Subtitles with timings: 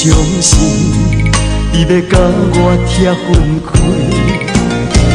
[0.00, 0.54] 相信，
[1.72, 2.12] 你要甲
[2.54, 2.94] 我拆
[3.26, 3.26] 分
[3.66, 3.68] 开，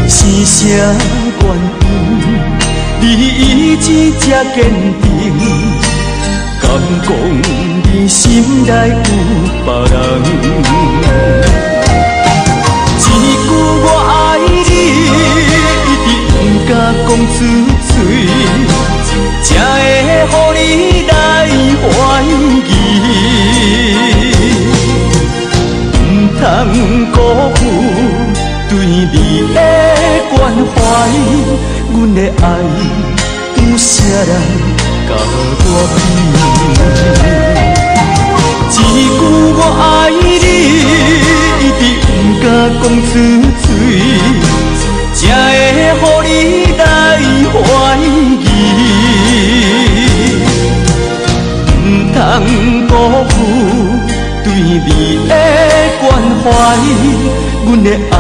[0.10, 0.60] 是啥
[1.40, 1.42] 原
[1.80, 2.22] 因？
[3.00, 3.40] 你一
[3.78, 3.88] 直
[4.20, 4.22] 这
[4.54, 4.60] 坚
[5.00, 5.02] 定，
[6.62, 6.68] 敢
[7.02, 7.08] 讲
[7.94, 8.22] 你心
[8.66, 9.08] 内有
[9.64, 9.96] 别人？
[13.08, 13.50] 一句
[13.84, 14.12] 我爱
[14.44, 14.52] 你。
[15.88, 16.36] 一直不
[16.68, 16.72] 敢
[17.08, 17.40] 讲出
[17.88, 17.96] 嘴，
[19.44, 19.48] 才
[20.04, 20.60] 会乎你
[21.08, 21.12] 来
[21.80, 21.88] 怀
[22.68, 22.74] 疑。
[26.84, 27.16] 不通辜
[27.56, 27.60] 负
[28.70, 29.06] 对你
[29.54, 29.58] 的
[30.30, 30.36] 关
[30.76, 30.76] 怀，
[31.94, 32.44] 阮的爱
[33.56, 34.32] 有啥人
[35.08, 35.10] 甲
[35.64, 35.98] 我比？
[38.96, 39.22] 一句
[39.56, 40.16] 我爱你，
[41.62, 42.06] 一直不
[42.44, 42.46] 敢
[42.82, 43.12] 讲出
[43.64, 43.66] 嘴。
[45.14, 45.22] 才
[45.56, 46.28] 会乎你
[46.78, 46.82] 来
[47.54, 47.56] 怀
[47.98, 48.46] 疑，
[51.80, 51.82] 不
[52.14, 52.18] 通
[52.88, 52.92] 辜
[53.30, 53.32] 负
[54.44, 54.70] 对你
[55.30, 55.32] 的
[56.44, 56.50] 怀，
[57.66, 58.16] 阮的爱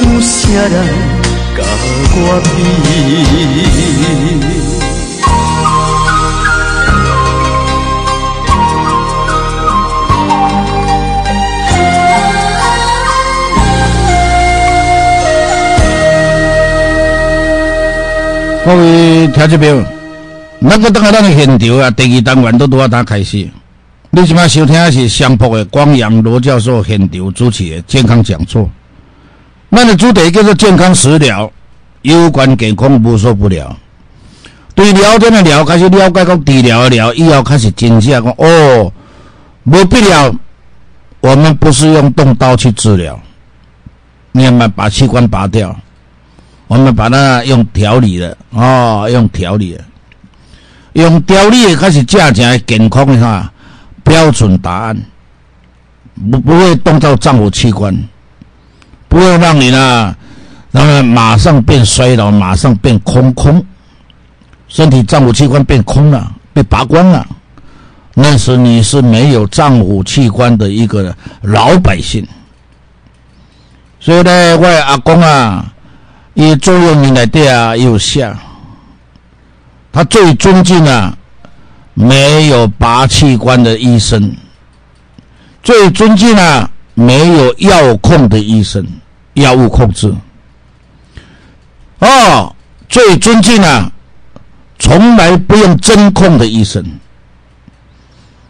[0.00, 0.74] 有啥人
[1.56, 1.62] 甲
[2.16, 2.46] 我比？
[18.66, 19.84] 各位听众朋友，
[20.70, 23.46] 咱个等下咱的现场啊，第二单元都拄啊打开始。
[24.16, 28.70] 你即摆收听的是相扑的光阳罗教授现场主持的健康讲座。
[29.72, 31.50] 咱的主题叫做健康食疗，
[32.02, 33.76] 有关健康无所不聊。
[34.72, 38.92] 对聊天的聊开始了解到治疗的疗，以后开始真正讲哦，
[39.64, 40.32] 无必要。
[41.20, 43.20] 我们不是用动刀去治疗，
[44.30, 45.76] 你要么把器官拔掉。
[46.68, 49.84] 我们把它用调理的哦，用调理的，
[50.92, 53.50] 用调理的开始正正健康的哈
[54.04, 54.96] 标准答案，
[56.30, 57.92] 不不会动到脏腑器官，
[59.08, 60.14] 不会让你呢，
[60.70, 63.64] 然后马上变衰老，马上变空空，
[64.68, 67.26] 身体脏腑器官变空了，被拔光了，
[68.14, 72.24] 那时你是没有脏腑器官的一个老百姓。
[73.98, 75.70] 所以呢，我阿公啊。
[76.36, 78.28] 伊座右铭内底啊有写，
[79.92, 81.16] 他最尊敬啊
[81.94, 84.34] 没有拔器官的医生，
[85.62, 88.84] 最尊敬啊没有药控的医生，
[89.34, 90.12] 药物控制。
[92.00, 92.54] 哦，
[92.88, 93.90] 最尊敬啊
[94.78, 96.84] 从来不用针控的医生，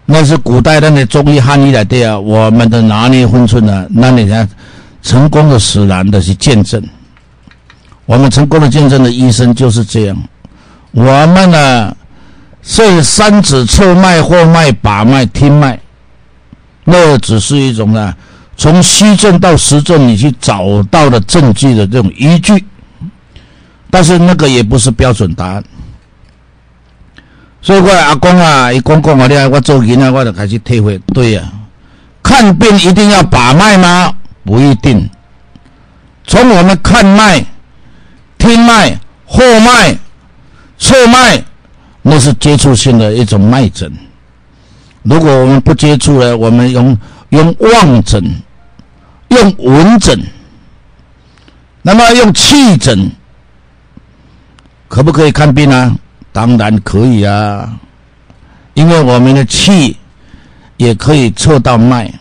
[0.07, 4.49] 那是古代那的中医汉医来的啊，我们的拿捏分寸呢，那你看
[5.03, 6.83] 成功的使然的是见证。
[8.07, 10.17] 我们成功的见证的医生就是这样。
[10.91, 11.97] 我们呢，
[12.65, 15.79] 所以三指测脉、或脉、把脉、听脉，
[16.85, 18.13] 那只是一种呢，
[18.57, 22.65] 从虚症到实症，你去找到的证据的这种依据。
[23.91, 25.63] 但是那个也不是标准答案。
[27.61, 31.43] 所以我阿公啊，一公讲我咧，我做人啊，我就开始体会，对呀，
[32.23, 34.13] 看病一定要把脉吗？
[34.43, 35.09] 不一定。
[36.27, 37.45] 从我们看脉。
[38.37, 39.97] 听脉、后脉、
[40.79, 41.43] 侧脉，
[42.07, 43.91] 那是接触性的一种脉诊。
[45.03, 46.97] 如果我们不接触呢，我们用
[47.31, 48.23] 用望诊、
[49.29, 50.23] 用闻诊，
[51.81, 53.11] 那么用气诊，
[54.87, 55.97] 可不可以看病啊？
[56.31, 57.75] 当然可以啊。
[58.75, 59.97] 因为我们的气
[60.77, 62.13] 也可以测到脉，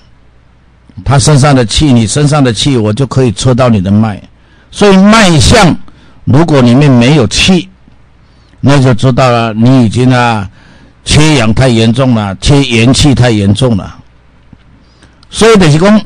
[1.04, 4.22] 他身上的气，你身上的气，我就可以测到你的脉。
[4.72, 5.76] 所以脉象，
[6.24, 7.70] 如果里面没有气，
[8.66, 10.50] 那就知道了，你已经啊
[11.04, 13.94] 缺氧太严重了，缺元气太严重了。
[15.30, 16.02] 所以等于讲，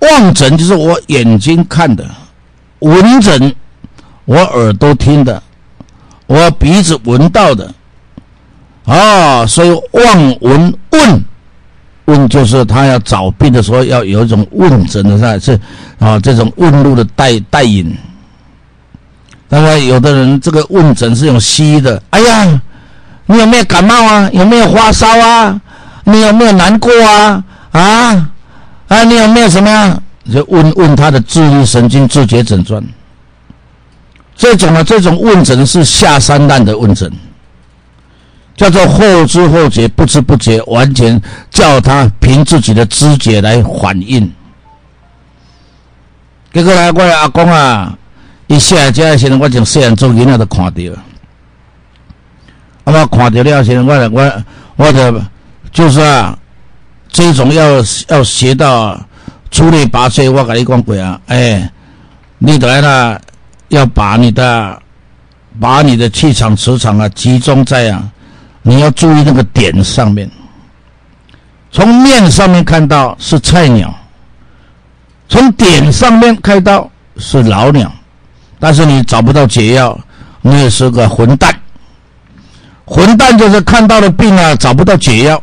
[0.00, 2.04] 望诊就是我眼睛看的，
[2.80, 3.54] 闻诊
[4.24, 5.40] 我耳朵听的，
[6.26, 7.72] 我鼻子闻到的。
[8.84, 11.24] 啊，所以望闻问
[12.06, 15.60] 问就是他要找病的时候要有一种问诊的是是
[16.00, 17.96] 啊，这种问路的带带引。
[19.48, 22.02] 那么，有的人这个问诊是用西医的。
[22.10, 22.60] 哎呀，
[23.26, 24.28] 你有没有感冒啊？
[24.32, 25.60] 有没有发烧啊？
[26.04, 27.42] 你有没有难过啊？
[27.72, 28.30] 啊
[28.88, 29.98] 啊，你有没有什么呀？
[30.30, 32.82] 就问问他的自律神经自觉诊断。
[34.36, 37.10] 这种呢，这种问诊是下三滥的问诊。
[38.54, 44.30] 叫做后知后觉，不知不觉，完全叫他凭自己的知觉来反应。
[46.52, 47.96] 结果来，我阿公啊，
[48.48, 50.82] 一下家的时候，我从细汉做囡仔都看到。
[52.84, 54.44] 那么看到了，现在我我
[54.76, 55.24] 我的
[55.70, 56.36] 就是啊，
[57.08, 57.76] 这种要
[58.08, 59.00] 要学到
[59.50, 61.70] 出类拔萃，我跟你讲过啊，哎，
[62.38, 63.20] 你来了，
[63.68, 64.82] 要把你的
[65.60, 68.02] 把你的气场磁场啊集中在啊。
[68.62, 70.30] 你要注意那个点上面，
[71.70, 73.94] 从面上面看到是菜鸟，
[75.28, 77.90] 从点上面看到是老鸟，
[78.58, 79.98] 但是你找不到解药，
[80.42, 81.54] 你也是个混蛋。
[82.84, 85.42] 混蛋就是看到了病啊，找不到解药，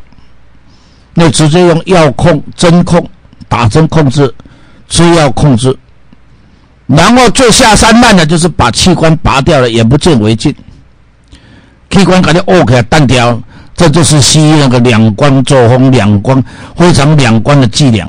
[1.13, 3.07] 那直接用药控、针控、
[3.47, 4.33] 打针控制、
[4.89, 5.77] 吃药控制，
[6.87, 10.53] 然后最下三滥的就是把器官拔掉了，眼不见为净。
[11.91, 13.39] 器官感觉 OK 单掉，
[13.73, 16.43] 这就是西医那个两光作风，两光
[16.75, 18.05] 非常两光的伎俩。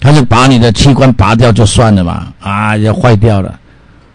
[0.00, 3.58] 他就把你的器官拔掉就算了嘛，啊，要坏掉了，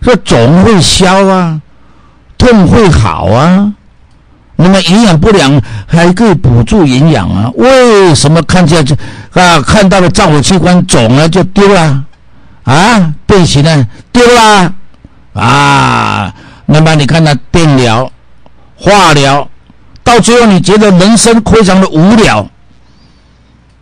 [0.01, 1.61] 说肿会消啊，
[2.37, 3.73] 痛会好啊，
[4.55, 7.51] 那么营养不良还可以补助营养啊？
[7.55, 8.95] 为什么看见这
[9.33, 12.03] 啊看到了脏腑器官肿了就丢了
[12.63, 13.13] 啊？
[13.25, 14.73] 变形了丢了
[15.33, 16.33] 啊？
[16.65, 18.11] 那么你看那电疗。
[18.81, 19.45] 化疗
[20.05, 22.47] 到最后，你觉得人生非常的无聊，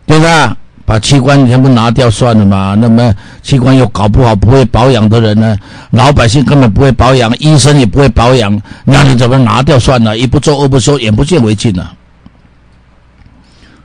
[0.04, 0.56] 对吧？
[0.88, 2.74] 把器官全部拿掉算了嘛。
[2.80, 5.54] 那么器官又搞不好，不会保养的人呢？
[5.90, 10.16] 老百姓根本不会保养，医生也不会保养，那你怎么拿掉算了？
[10.16, 11.92] 一不做二不休，眼不见为净了。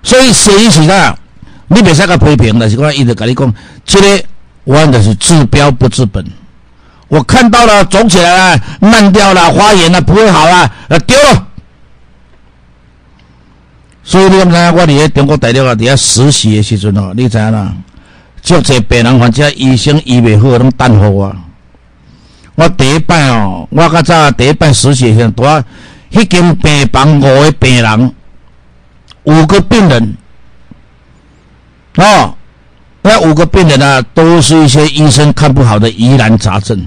[0.02, 1.18] 所以谁是的？
[1.68, 4.24] 你别使个批评的，是我一直跟你讲，这个
[4.64, 6.26] 我的是治标不治本。
[7.10, 11.48] 我看到了，肿起来了，烂掉了，发炎了，不会好了，呃，丢了。
[14.04, 17.74] 所以你甘知影，我伫咧中国大陆啊，伫遐实习的时阵哦，你知影啦？
[18.42, 21.36] 足侪病人患者医生医未好，拢等候我。
[22.56, 25.64] 我第一摆哦，我较早第一摆实习时，拄啊，
[26.12, 28.14] 迄间病房五个病人，
[29.24, 30.18] 五个病人，
[31.96, 32.36] 哦，
[33.02, 36.86] 那五个病人啊，都是一些医生看不好的疑难杂症。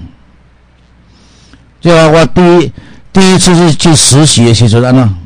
[1.81, 2.71] 就我第一
[3.11, 5.17] 第一次是去实习的时候呢，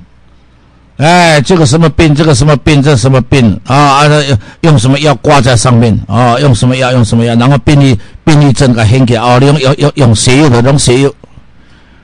[1.02, 3.76] 哎，这个什么病，这个什么病，这什么病啊？
[3.76, 6.40] 啊，用用什么药挂在上面啊？
[6.40, 6.92] 用什么药？
[6.92, 7.34] 用什么药？
[7.34, 11.10] 然后病历病历证给掀起哦，你用用用用西药的，用西药。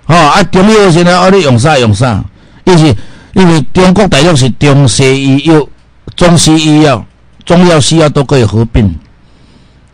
[0.07, 2.23] 哦，啊，中药现在哦，你用啥用啥？
[2.63, 2.97] 因为
[3.33, 5.67] 因为中国大陆是中西医药、
[6.15, 7.05] 中西医药、
[7.45, 8.87] 中药西药都可以合并。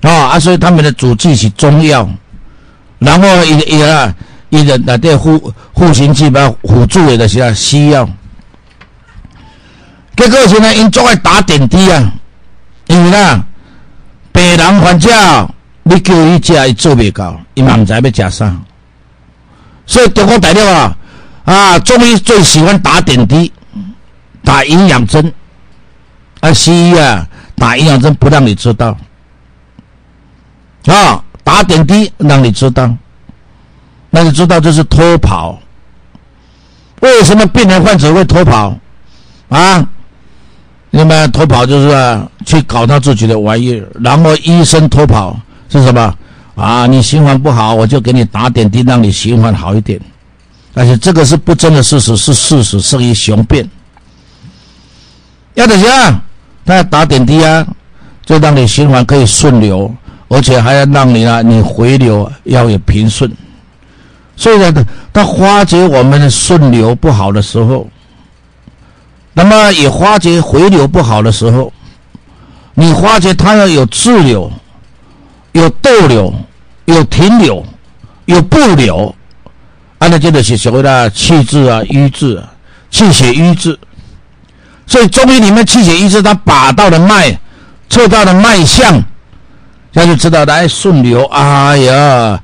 [0.02, 2.10] 啊啊，所以他们的主治是中药，
[3.00, 4.16] 然后一一啊。
[4.50, 8.08] 伊的内底护护行器把辅助的就是啊西药，
[10.16, 12.14] 结果现在因做爱打点滴啊，
[12.88, 13.44] 因为啦，
[14.32, 15.10] 病人患者
[15.84, 18.56] 你叫伊食伊做袂到，伊嘛毋知要食啥，
[19.86, 20.96] 所以中国大陆啊
[21.46, 23.52] 啊中医最喜欢打点滴，
[24.44, 25.34] 打营养针，
[26.42, 28.96] 啊西医啊打营养针不让你知道，
[30.86, 32.96] 啊打点滴让你知道。
[34.12, 35.60] 那你知道这是偷跑？
[37.02, 38.78] 为什么病人患者会偷跑？
[39.50, 39.90] 啊？
[40.96, 45.36] 那么偷跑就是啊，去搞他自己的玩意儿，然后医生偷跑
[45.68, 46.16] 是什么？
[46.54, 50.00] 啊，你循环不好，我就给你打点滴，让你循环好一点。
[50.72, 53.68] 但是这个是不争的事实，是事实胜于雄辩。
[55.56, 56.22] 要怎样？
[56.64, 57.66] 他要打点滴啊，
[58.24, 59.92] 就让你循环可以顺流，
[60.28, 63.32] 而且还要让你啊，你回流要有平顺。
[64.36, 64.72] 所以呢，
[65.12, 67.88] 他发觉我们的顺流不好的时候，
[69.34, 71.74] 那么也发觉回流不好的时候，
[72.76, 74.52] 你发觉它要有滞留、
[75.54, 76.34] 有逗留、
[76.86, 77.66] 有停留、
[78.26, 79.14] 有不流，
[79.98, 82.44] 啊，那就是所谓的气滞啊、瘀滞、
[82.92, 83.78] 气血瘀滞。
[84.86, 87.36] 所以中医里面气血瘀滞，它把到的脉、
[87.90, 89.04] 测到的脉象，
[89.92, 91.24] 这就知道来顺流。
[91.26, 92.40] 哎呀，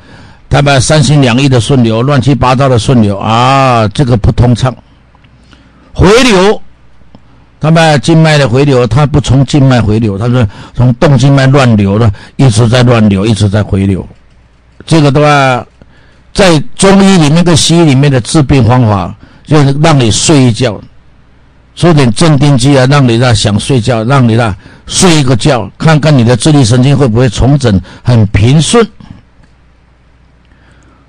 [0.50, 4.76] 他把三心两意的顺流，乱七八糟的顺流啊，这个不通畅。
[5.94, 6.60] 回流。
[7.60, 14.08] 他们静脉的回流，它不从静脉回流，它是从动静脉乱流的，一直在乱流，一直在回流。
[14.86, 15.68] 这个的话，
[16.34, 19.14] 在中医里面跟西医里面的治病方法，
[19.44, 20.80] 就是让你睡一觉，
[21.76, 24.56] 说点镇定剂啊，让你那想睡觉，让你那
[24.88, 28.88] 睡一个觉，看看你的自律神经会不会重整很平顺。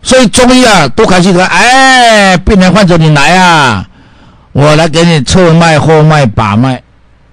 [0.02, 3.86] 所以中医啊，多开心的，哎，病人患者你来啊。
[4.52, 6.82] 我来给你测脉、后脉、把脉、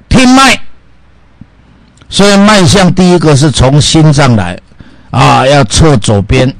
[0.08, 0.60] 听脉。
[2.10, 4.58] 所以脉象第一个是从心脏来，
[5.12, 6.56] 啊，要测左边。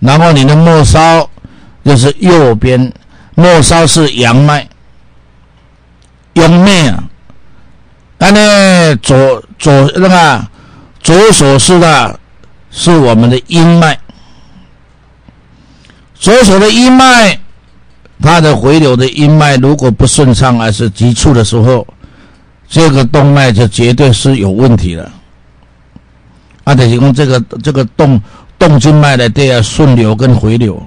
[0.00, 1.28] 然后你的末梢
[1.84, 2.92] 就是右边，
[3.36, 4.68] 末梢是阳脉，
[6.34, 7.04] 阳脉啊。
[8.18, 10.46] 那呢，左左那个
[11.02, 12.20] 左手是的，
[12.70, 13.98] 是我们的阴脉，
[16.14, 17.40] 左手的阴脉。
[18.20, 21.86] 它的回流的阴脉如果不顺畅还是急促的时候，
[22.68, 25.10] 这个动脉就绝对是有问题了。
[26.64, 28.20] 啊，得提供这个这个动
[28.58, 30.82] 动静脉的这样顺流跟回流，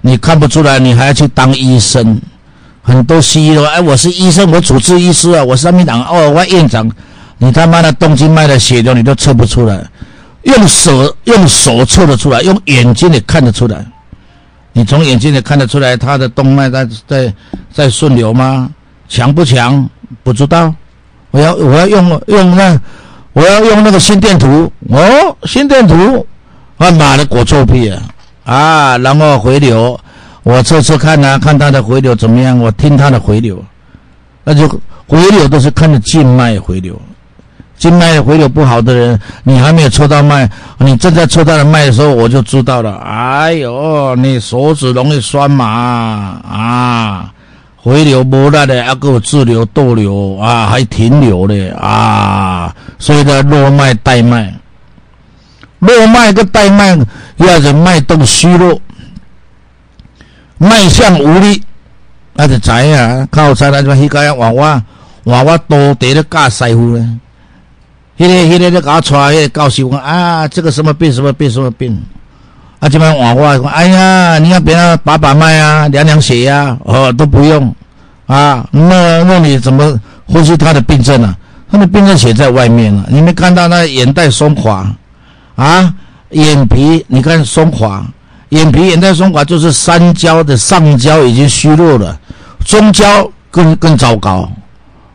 [0.00, 2.20] 你看不出来，你还要去当医生。
[2.82, 6.90] 很多西医说：“哎，我是医生，我主治医师啊，我是上面长哦，我院长。”
[7.42, 9.82] 你他妈的动静脉的血流你都测不出来，
[10.42, 13.84] 用手用手测得出来，用眼睛也看得出来。
[14.72, 17.34] 你从眼睛里看得出来，他的动脉在在
[17.72, 18.70] 在顺流吗？
[19.08, 19.88] 强不强？
[20.22, 20.72] 不知道。
[21.32, 22.80] 我要我要用用那，
[23.32, 24.72] 我要用那个心电图。
[24.88, 26.26] 哦，心电图，
[26.76, 28.02] 啊妈的，果臭屁啊！
[28.44, 29.98] 啊，然后回流，
[30.42, 32.58] 我测测看啊，看他的回流怎么样？
[32.58, 33.64] 我听他的回流，
[34.44, 34.68] 那就
[35.06, 37.00] 回流都是看着静脉回流。
[37.80, 40.46] 静脉回流不好的人，你还没有抽到脉，
[40.76, 42.94] 你正在抽他的脉的时候，我就知道了。
[42.98, 45.64] 哎呦，你手指容易酸麻
[46.46, 47.32] 啊，
[47.76, 54.52] 回流不来的，要给我滞留逗留啊，还停留的啊，所以呢，络脉带脉，
[55.78, 56.98] 络脉跟带脉，
[57.38, 58.78] 要是脉动虚弱，
[60.58, 61.62] 脉象无力，
[62.34, 64.82] 那就知啊，靠在那就迄个娃娃
[65.24, 67.18] 娃娃多得了假师傅呢。
[68.20, 71.98] 迄个、迄个，你搞出来，迄个教授讲啊，这个什么病、什么病、什么病，
[72.78, 77.74] 啊，这边往过来，哎呀，你要别人把把脉啊，量量血压，哦，都不用，
[78.26, 79.98] 啊，那那你怎么
[80.28, 81.34] 分析他的病症呢？
[81.72, 84.94] 他的病症写在外面了，你没看到那眼袋松垮，
[85.56, 85.94] 啊，
[86.32, 88.04] 眼皮你看松垮，
[88.50, 92.20] 眼皮眼袋松垮就是三焦的上焦已经虚弱了，
[92.66, 94.46] 中焦更更糟糕。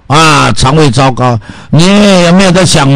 [0.08, 1.40] 啊，肠胃糟糕，
[1.72, 2.88] 你有没有在想？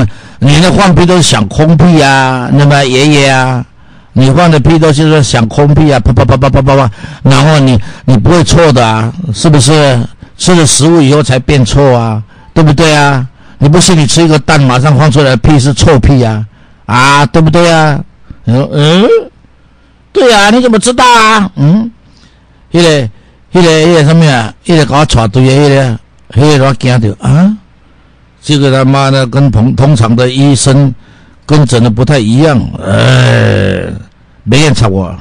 [0.42, 2.50] 你的放屁都是想空屁啊？
[2.54, 3.66] 那么爷爷啊，
[4.14, 6.00] 你放的屁都是想空屁啊？
[6.00, 6.92] 啪啪啪啪啪啪啪，
[7.24, 9.12] 然后你你不会错的啊？
[9.34, 10.00] 是不是？
[10.38, 12.24] 吃了食物以后才变臭啊？
[12.54, 13.28] 对不对啊？
[13.58, 13.98] 你不信？
[13.98, 16.46] 你吃一个蛋，马上放出来的屁是臭屁啊？
[16.86, 18.00] 啊，对不对啊？
[18.46, 19.08] 嗯嗯，
[20.14, 21.52] 对啊，你怎么知道啊？
[21.58, 21.92] 嗯，
[22.72, 23.10] 一个
[23.52, 24.54] 一个一个什么呀？
[24.64, 26.00] 一个搞错对的那个。
[26.32, 27.58] 嘿，我惊到啊！
[28.40, 30.94] 这个他妈的跟通通常的医生
[31.44, 33.92] 跟诊的不太一样，哎，
[34.44, 35.16] 没人查我。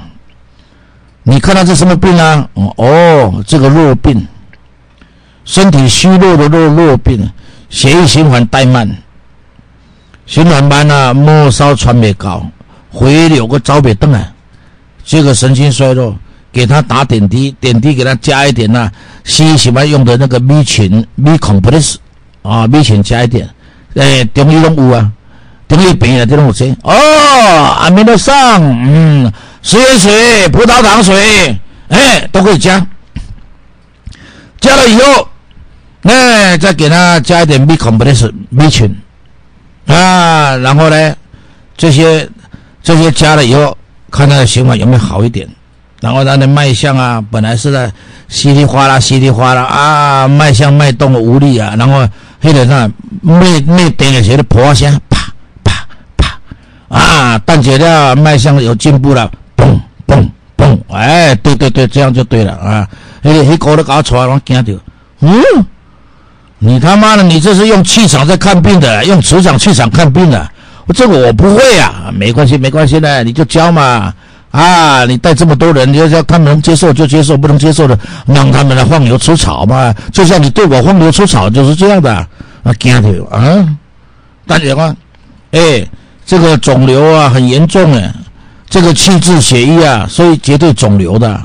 [1.22, 2.46] 你看到这什么病啊？
[2.76, 4.26] 哦，这个弱病，
[5.46, 7.26] 身体虚弱的弱弱病，
[7.70, 8.86] 血液循环怠慢，
[10.26, 12.46] 循环慢啊，末梢传不高，
[12.90, 14.30] 回流个早别动啊，
[15.04, 16.14] 这个神经衰弱。
[16.52, 18.90] 给他打点滴，点滴给他加一点呐，
[19.24, 21.96] 西医喜欢用的那个 B 群 B complex
[22.42, 23.48] 啊，B 群加一点，
[23.94, 25.10] 哎，中医都有啊，
[25.68, 26.92] 中医病人这种有些哦，
[27.80, 32.86] 阿弥陀上，嗯，食盐水、葡萄糖水，哎，都可以加，
[34.60, 35.28] 加了以后，
[36.02, 38.96] 哎，再给他加一点 B complex B 群。
[39.86, 41.16] 啊，然后呢，
[41.74, 42.28] 这些
[42.82, 43.74] 这些加了以后，
[44.10, 45.48] 看他的循环有没有好一点。
[46.00, 47.92] 然后他的脉象啊，本来是在
[48.28, 52.08] 稀里哗啦、稀里哗啦啊，脉象脉动无力啊，然后
[52.40, 52.90] 黑脸上
[53.20, 55.18] 脉脉点了些的破声，啪
[55.64, 55.86] 啪
[56.16, 56.38] 啪
[56.96, 62.88] 啊，但觉得脉象有进步了，嘣嘣嘣，哎，对对对，这样就对了啊，
[63.22, 64.72] 黑黑搞都搞出来，我惊到，
[65.20, 65.32] 嗯，
[66.60, 70.48] 你他妈的，你这是用气场在看病的，用磁场气场看病的。
[70.86, 74.14] 我这个我不会啊，没关系，没关系的，你就教嘛。
[74.50, 79.94] 啊，你带这么多人，你要叫他们能接受就接受，不能接受的让他们来放牛吃草嘛。
[80.12, 82.14] 就像你对我放牛吃草就是这样的
[82.62, 83.68] 啊，惊的啊！
[84.46, 84.96] 大姐啊，
[85.52, 85.86] 哎，
[86.24, 88.12] 这个肿瘤啊很严重哎，
[88.68, 91.40] 这个气滞血瘀啊，所以绝对肿瘤的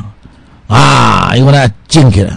[0.67, 2.33] 啊，因为呢进去了，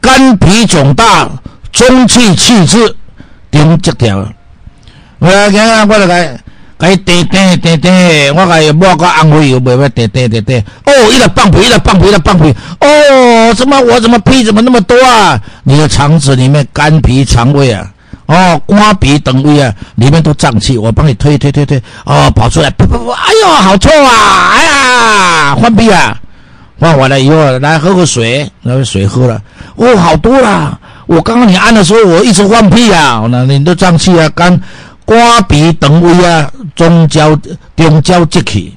[0.00, 1.28] 肝脾肿大，
[1.72, 2.94] 中气气滞，
[3.50, 4.26] 顶这条。
[5.18, 6.40] 我来看，我来看。
[6.78, 10.64] 该点点点点，我该莫个安慰又袂袂点点点点。
[10.84, 12.54] 哦，一直放屁，一直放屁，一直放屁。
[12.80, 15.40] 哦，怎么我怎么屁怎么那么多啊？
[15.64, 17.88] 你的肠子里面肝脾肠胃啊，
[18.26, 20.76] 哦，瓜皮等胃啊，里面都胀气。
[20.76, 24.50] 我帮你推推推推，哦，跑出来，不不不，哎呦，好臭啊！
[24.52, 26.14] 哎呀，换屁啊！
[26.78, 29.40] 换完了以后，来喝口水，那个水喝了，
[29.76, 30.78] 哦，好多啦。
[31.06, 34.60] 我刚刚你按的时候，我一直换屁啊，那你都胀气啊，肝。
[35.06, 37.38] 肝脾肠胃啊，中焦
[37.76, 38.76] 中焦积气，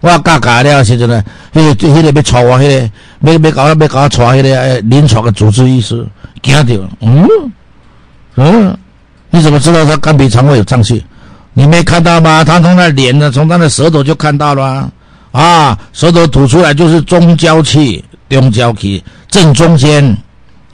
[0.00, 1.22] 我教教了时阵呢，
[1.54, 6.04] 迄个迄个要带我，迄个要要搞要搞我带迄个临床的主治医师，
[6.42, 7.28] 惊着，嗯
[8.34, 8.76] 嗯，
[9.30, 11.04] 你怎么知道他肝脾肠胃有胀气？
[11.54, 12.42] 你没看到吗？
[12.42, 14.90] 他从那脸呢，从他的舌头就看到了
[15.30, 20.04] 啊，舌头吐出来就是中焦气、中焦气正中间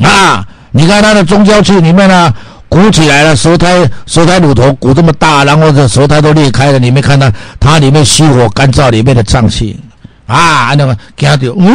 [0.01, 2.33] 啊，你看他的中焦气里面呢。
[2.69, 9.79] 鼓起来了，舌苔舌苔乳头鼓这么大，然后这舌苔都裂开了，你没看到它里面虚火干燥里面的脏器
[10.27, 10.75] 啊？
[10.77, 11.75] 那个惊到，嗯，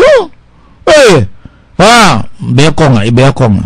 [0.85, 2.23] 哎啊，
[2.55, 3.63] 不要讲了，也不要讲了，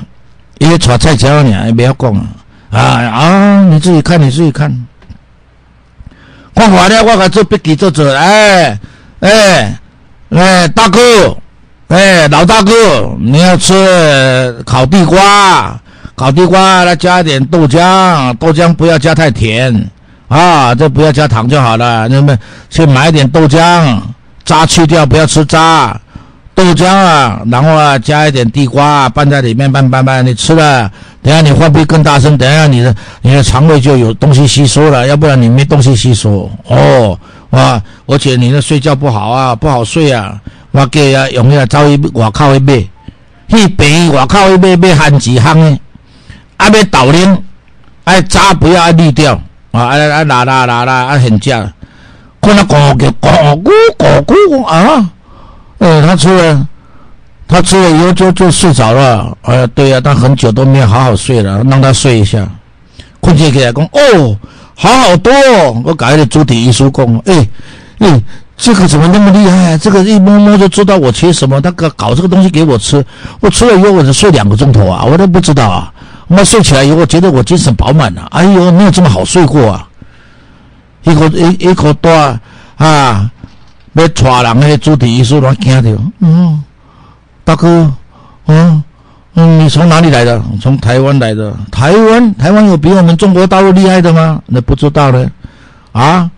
[0.60, 2.24] 因为炒菜椒呢，也不要讲了
[2.72, 3.64] 啊啊！
[3.70, 4.88] 你自己看，你自己看。
[6.56, 8.80] 看完了，我给做笔记做做，哎
[9.20, 9.80] 哎
[10.30, 11.38] 哎，大哥，
[11.90, 15.78] 哎老大哥，你要吃烤地瓜。
[16.18, 19.88] 烤地瓜，来加一点豆浆，豆浆不要加太甜
[20.28, 22.08] 啊，这不要加糖就好了。
[22.08, 22.36] 那么
[22.72, 24.00] 去买点豆浆，
[24.44, 25.96] 渣去掉，不要吃渣。
[26.56, 37.16] 豆浆啊，然后啊，加一点地瓜拌在里面，拌拌拌，你吃了，等下你换屁更大声，等下你的你的肠胃就有东西吸收了，要不然你没东西吸收哦。
[37.52, 40.42] 哇，而且你的睡觉不好啊，不好睡啊。
[40.72, 42.84] 我给啊，用那找一外口去买，
[43.50, 45.78] 去病外口去买买番薯香的。
[46.58, 47.44] 啊，要倒拎，
[48.04, 49.34] 啊渣不要滤掉
[49.72, 49.82] 啊！
[49.82, 51.68] 啊啊拉拉拉拉啊，很犟，
[52.42, 55.10] 看他咕咕咕咕咕啊！
[55.80, 56.68] 哎，他吃了，
[57.48, 59.38] 他吃了以后就就睡着了。
[59.44, 62.48] 哎呀，对呀，他很久都没有好好睡了，让他睡一下。
[63.20, 64.38] 困起来讲哦，
[64.74, 65.82] 好好多哦！
[65.86, 67.48] 我改的主体医书讲，哎
[68.00, 68.22] 哎，
[68.56, 69.78] 这个怎么那么厉害啊？
[69.78, 73.06] 这个一摸摸就知道我缺什么，他搞搞这个东西给我吃，
[73.42, 75.94] 我吃了以后我就睡两个钟头啊，我都不知道啊。
[76.28, 78.28] 我睡起来以后，觉得我精神饱满了。
[78.32, 79.88] 哎呦，没有这么好睡过啊！
[81.04, 82.12] 一口一一口多
[82.76, 83.32] 啊，
[83.94, 85.96] 要抓人的主题医师都惊掉。
[86.20, 86.62] 嗯，
[87.46, 87.90] 大哥，
[88.48, 88.84] 嗯
[89.36, 90.42] 嗯，你从哪里来的？
[90.62, 91.56] 从台湾来的。
[91.72, 94.42] 台湾，台湾有比我们中国大陆厉害的吗？
[94.48, 95.32] 那不知道呢。
[95.94, 96.30] 啊，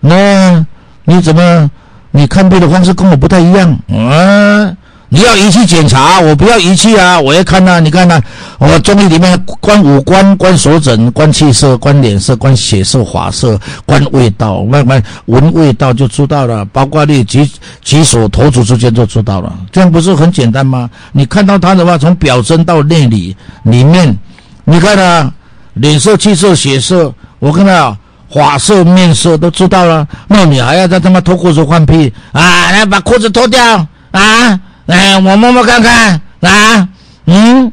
[0.00, 0.66] 那
[1.04, 1.70] 你怎么
[2.10, 3.78] 你看病的方式跟我不太一样？
[3.88, 4.76] 嗯。
[5.08, 7.20] 你要仪器检查，我不要仪器啊！
[7.20, 8.20] 我要看呐，你看呐，
[8.58, 16.64] 我中医里面观五官、观手诊、观气色、观脸色、观血色、发色、观味道，慢慢闻味道就知道了。
[16.66, 17.48] 包括你脊
[17.84, 20.90] 脊手头足之间就知道了，这样不是很简单吗？
[21.12, 24.18] 你看到他的话，从表征到内里里面，
[24.64, 25.32] 你看啊，
[25.74, 27.96] 脸色、气色、血色，我看到啊
[28.34, 30.04] 发色、面色都知道了。
[30.26, 32.72] 那你还要在他妈脱裤子换屁啊？
[32.72, 34.60] 来把裤子脱掉啊！
[34.86, 36.88] 哎，我摸摸看看啊，
[37.26, 37.72] 嗯，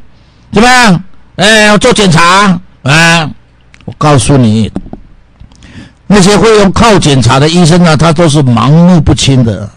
[0.51, 1.03] 怎么样？
[1.35, 3.29] 哎，要做检查啊！
[3.85, 4.71] 我告诉你，
[6.07, 9.69] 那些会用靠检查的医生啊，他都是盲目不清的。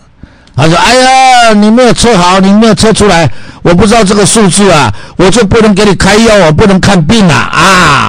[0.54, 3.30] 他说：“哎呀，你没有测好，你没有测出来，
[3.62, 7.36] 我不知道这个数字啊，我就不能给你开药，我不能看病啊！
[7.36, 7.60] 啊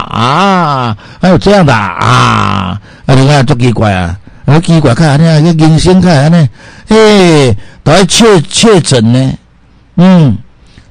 [0.09, 2.79] 啊，还有这样的啊？
[3.05, 4.15] 啊，你看多奇怪啊！
[4.47, 6.49] 啊，奇怪，看下呢，个人生看下呢，
[6.89, 7.55] 嘿。”
[7.87, 9.33] 来确确诊呢，
[9.95, 10.37] 嗯，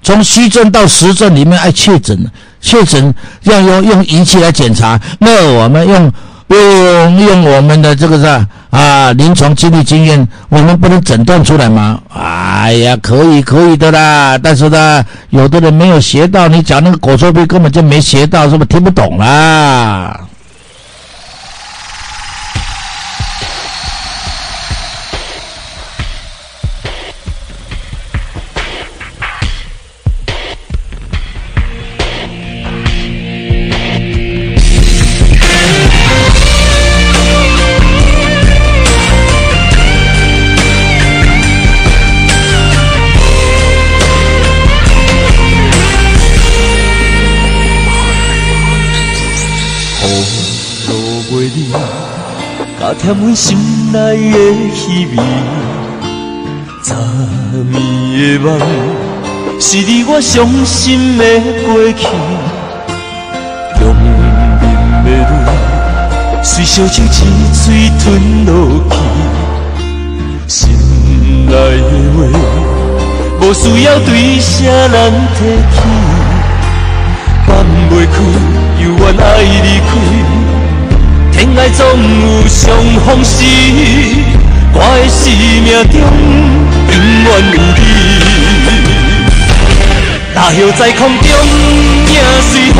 [0.02, 2.18] 从虚症到实症里面爱确诊，
[2.58, 6.10] 确诊要用用仪器来检查，那我们用
[6.48, 12.00] 用用我们的这个是啊临床经历经验，我们不能诊断出来吗？
[12.14, 20.18] 哎呀，可以可以的啦，但是呢，有的人没有学到，你讲那个狗臭病根本就没学到，是不是听不懂啦？
[53.06, 53.56] 甲填满心
[53.92, 53.98] 内
[54.32, 54.36] 的
[54.74, 55.14] 虚味。
[56.82, 56.96] 昨
[57.52, 57.54] 暝
[58.12, 58.58] 的梦，
[59.60, 61.24] 是你我伤心的
[61.64, 62.08] 过去。
[63.78, 64.10] 中年
[65.04, 65.08] 的泪，
[66.42, 67.06] 随烧酒一
[67.54, 67.64] 嘴
[68.02, 68.04] 吞
[68.44, 68.50] 落
[68.90, 68.96] 去。
[70.48, 70.76] 心
[71.46, 72.18] 内的话，
[73.40, 75.78] 无需要对谁人提起，
[77.46, 77.54] 放
[77.88, 78.14] 袂开，
[78.82, 79.24] 犹原爱
[79.62, 80.55] 离开。
[81.36, 81.86] 天涯总
[82.22, 82.72] 有相
[83.04, 83.44] 逢时，
[84.72, 85.20] 我的生
[85.62, 85.94] 命中。
[86.88, 86.92] 永
[87.24, 87.78] 远有你，
[90.34, 91.28] 大叶在空中，
[92.08, 92.78] 影随风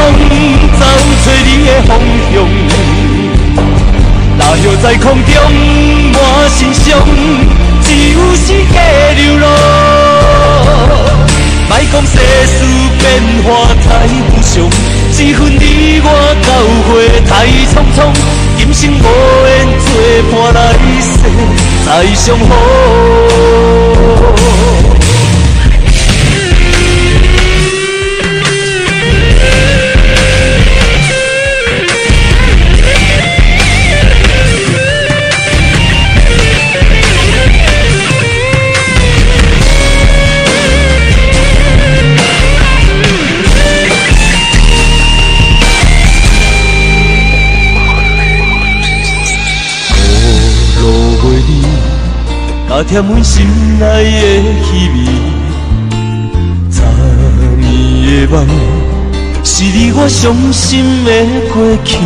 [0.81, 0.83] 走
[1.23, 2.01] 找你的方
[2.33, 2.35] 向。
[4.39, 5.31] 大叶在空中，
[6.15, 6.17] 满
[6.49, 6.87] 心伤，
[7.83, 8.75] 只有世界
[9.21, 9.45] 流浪。
[11.69, 12.17] 莫讲世
[12.47, 12.65] 事
[12.99, 13.05] 变
[13.45, 13.47] 化
[13.85, 14.65] 太无常，
[15.13, 16.07] 这份你我
[16.41, 16.49] 交
[16.89, 17.31] 会太
[17.69, 17.99] 匆匆，
[18.67, 19.03] 今生无
[19.47, 19.89] 缘作
[20.33, 21.09] 伴来世。
[21.87, 22.49] 再相逢。
[52.97, 53.45] 也填满心
[53.79, 54.25] 内的
[54.65, 54.97] 气味。
[56.71, 56.83] 昨
[57.61, 58.35] 暝的梦，
[59.45, 61.11] 是你我伤心的
[61.53, 61.55] 过
[61.85, 61.99] 去。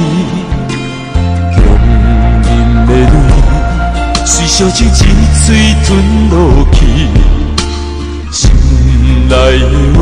[1.55, 1.62] 强
[2.42, 2.48] 忍
[2.88, 3.07] 的泪，
[4.26, 4.88] 随烧酒一
[5.46, 5.46] 嘴
[5.87, 5.88] 吞
[6.31, 6.35] 落
[6.72, 6.79] 去。
[8.33, 8.50] 心
[9.29, 9.98] 内的话，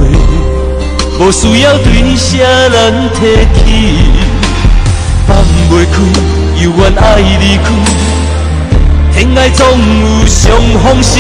[1.21, 3.21] 无需要对谁人提
[3.53, 3.61] 起。
[5.27, 5.37] 放
[5.71, 5.97] 袂开，
[6.63, 7.67] 犹原爱离开。
[9.19, 11.19] 恋爱总有相逢时，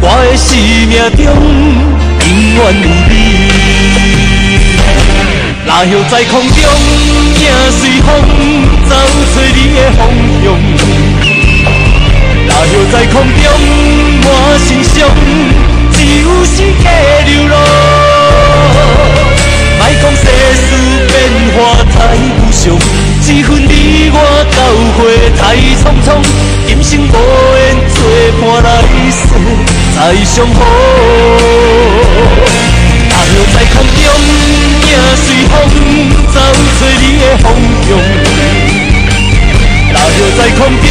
[0.00, 1.22] 我的生命中
[2.26, 3.12] 永远有你。
[5.64, 6.58] 那叶在空中，
[7.38, 8.04] 影随风
[8.88, 8.90] 走
[9.32, 10.10] 找你的方
[10.42, 10.44] 向。
[12.48, 13.46] 那叶在空中，
[14.24, 14.26] 满
[14.58, 14.96] 心伤，
[15.92, 16.84] 只有世界
[17.26, 17.54] 流浪。
[19.78, 20.20] 莫讲世
[20.66, 20.66] 事
[21.06, 21.14] 变
[21.54, 21.56] 化
[21.94, 22.64] 太无常。
[23.26, 24.16] 这份你我
[24.54, 24.56] 交
[24.94, 25.02] 会
[25.34, 26.06] 太匆匆，
[26.64, 27.98] 今生无缘作
[28.38, 28.70] 伴来
[29.10, 29.18] 世
[29.96, 30.62] 再相逢。
[33.10, 34.00] 大叶在空中，
[34.86, 35.52] 影随风
[36.32, 36.38] 走
[36.78, 37.44] 找你的方
[37.82, 37.90] 向。
[39.92, 40.88] 大叶在空中，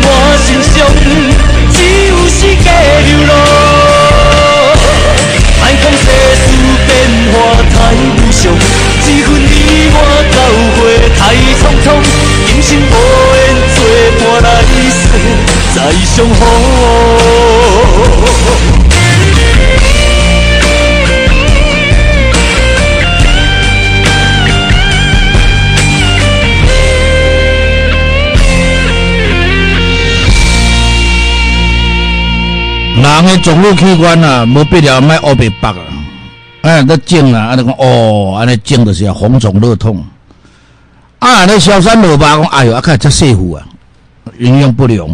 [0.00, 0.72] 满心伤，
[1.74, 1.76] 只
[2.08, 2.72] 有世界
[3.04, 3.30] 流浪。
[5.60, 6.08] 莫讲世
[6.40, 6.42] 事
[6.86, 6.88] 变
[7.34, 7.36] 化
[11.60, 11.86] 匆匆，
[12.46, 12.80] 今生无
[13.36, 13.38] 缘
[13.74, 13.78] 作
[14.18, 14.46] 伴来
[14.90, 15.00] 世
[15.74, 16.40] 再相逢。
[33.02, 35.76] 人的总路器官啊，无必要买乌白白啊。
[36.62, 40.02] 哎，那种啊，安尼讲哦，安尼种就是红肿热痛。
[41.20, 43.64] 啊，那小三老爸讲，哎呦，啊，看这媳妇啊，
[44.38, 45.08] 营养不良。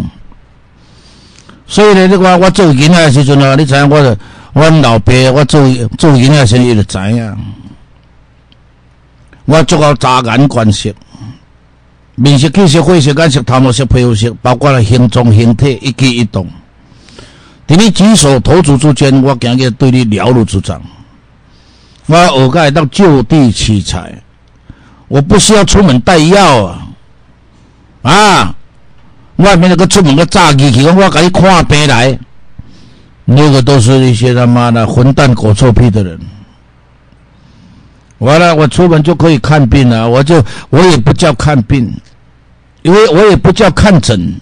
[1.67, 4.17] 所以呢，你看我做囡仔时阵啊，你知影我，
[4.53, 5.61] 我老爸我做
[5.99, 7.37] 做囡仔时，伊就知影。
[9.47, 10.95] 我做到杂眼关系，
[12.15, 16.49] 面色、气色、血色、眼色、头毛色、皮肤色，包括了形状、形体、一举一动，
[17.67, 20.81] 在你举手投足之间，我今日对你了如指掌。
[22.07, 24.23] 我耳盖到就地取材，
[25.09, 26.87] 我不需要出门带药啊！
[28.03, 28.55] 啊，
[29.37, 32.19] 外面那个出门个炸鸡，去我给你看病来，
[33.25, 36.19] 那个都是一些他妈的混蛋狗臭屁的人。
[38.19, 41.93] 完了，我出门就可以看病了，我就我也不叫看病，
[42.83, 44.35] 因为我也不叫看诊，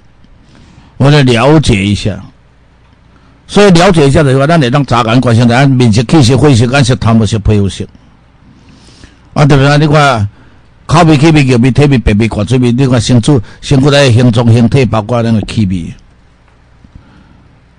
[0.96, 2.18] 我来了解一下。
[3.46, 7.85] 所以了解一下的话，那得让杂感关心咱面色、气色、血色、眼色、头毛色、皮肤色。
[9.35, 9.79] 啊，对不对？
[9.79, 10.29] 你看，
[10.86, 15.92] 口鼻、气鼻、脚鼻、体鼻、白鼻、看嘴鼻，你看身躯、身躯的形状、形体，包括那个气味，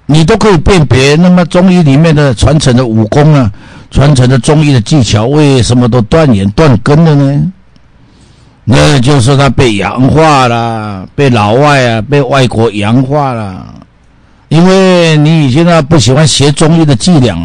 [0.07, 1.15] 你都可以辨别。
[1.15, 3.51] 那么中医里面的传承的武功啊，
[3.91, 7.51] 传承的中医的技巧，为什么都断言断根了呢？
[8.67, 13.73] 那就是他被洋化了，被老外啊，被外国洋化了。
[14.49, 17.37] 因为你以前呢不喜欢学中医的伎俩，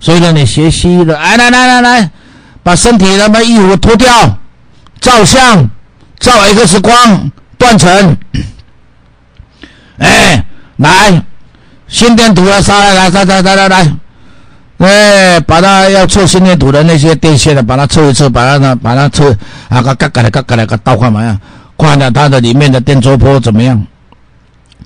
[0.00, 2.10] 所以呢你学西医的，哎来来来来，
[2.64, 4.38] 把身体他妈衣服脱掉，
[5.00, 5.68] 照相、
[6.18, 8.16] 照 X 光、断层。
[9.98, 10.44] 哎，
[10.76, 11.22] 来，
[11.88, 13.96] 心电图啊，上来，来，来，来，来，来，来，
[14.78, 19.36] 哎，把它要测心电图的那些电线的，把它测一测，把它呢，把它测
[19.68, 21.38] 啊，个嘎嘎的，嘎嘎的，个倒换嘛呀，
[21.76, 23.86] 看看它的里面的电周波怎么样，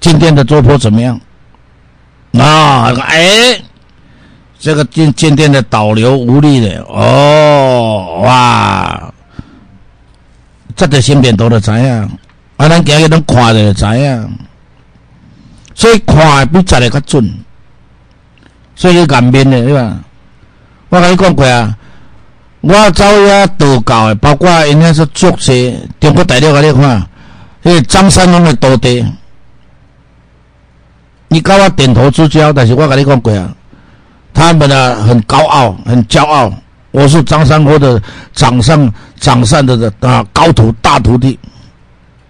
[0.01, 1.21] 静电的周波怎么样？
[2.39, 3.57] 啊，哎，
[4.59, 9.14] 这个静静电的导流无力的，哦，哇，
[10.77, 12.03] 这个芯片多的知影，
[12.57, 14.39] 啊，咱今日能看的知影。
[15.75, 17.35] 所以看比查的较准，
[18.77, 19.99] 所以眼面的对吧？
[20.89, 21.77] 我跟你讲过啊，
[22.61, 27.05] 我走遐道教的，包括因遐是足些中国大陆个你看，
[27.65, 29.05] 迄张三丰的徒弟，
[31.27, 33.53] 你跟我点头之交，但是我跟你讲过啊，
[34.33, 36.53] 他们呢很高傲，很骄傲，
[36.95, 38.01] 我是张三丰的
[38.33, 41.37] 掌上掌上的的啊高徒大徒弟。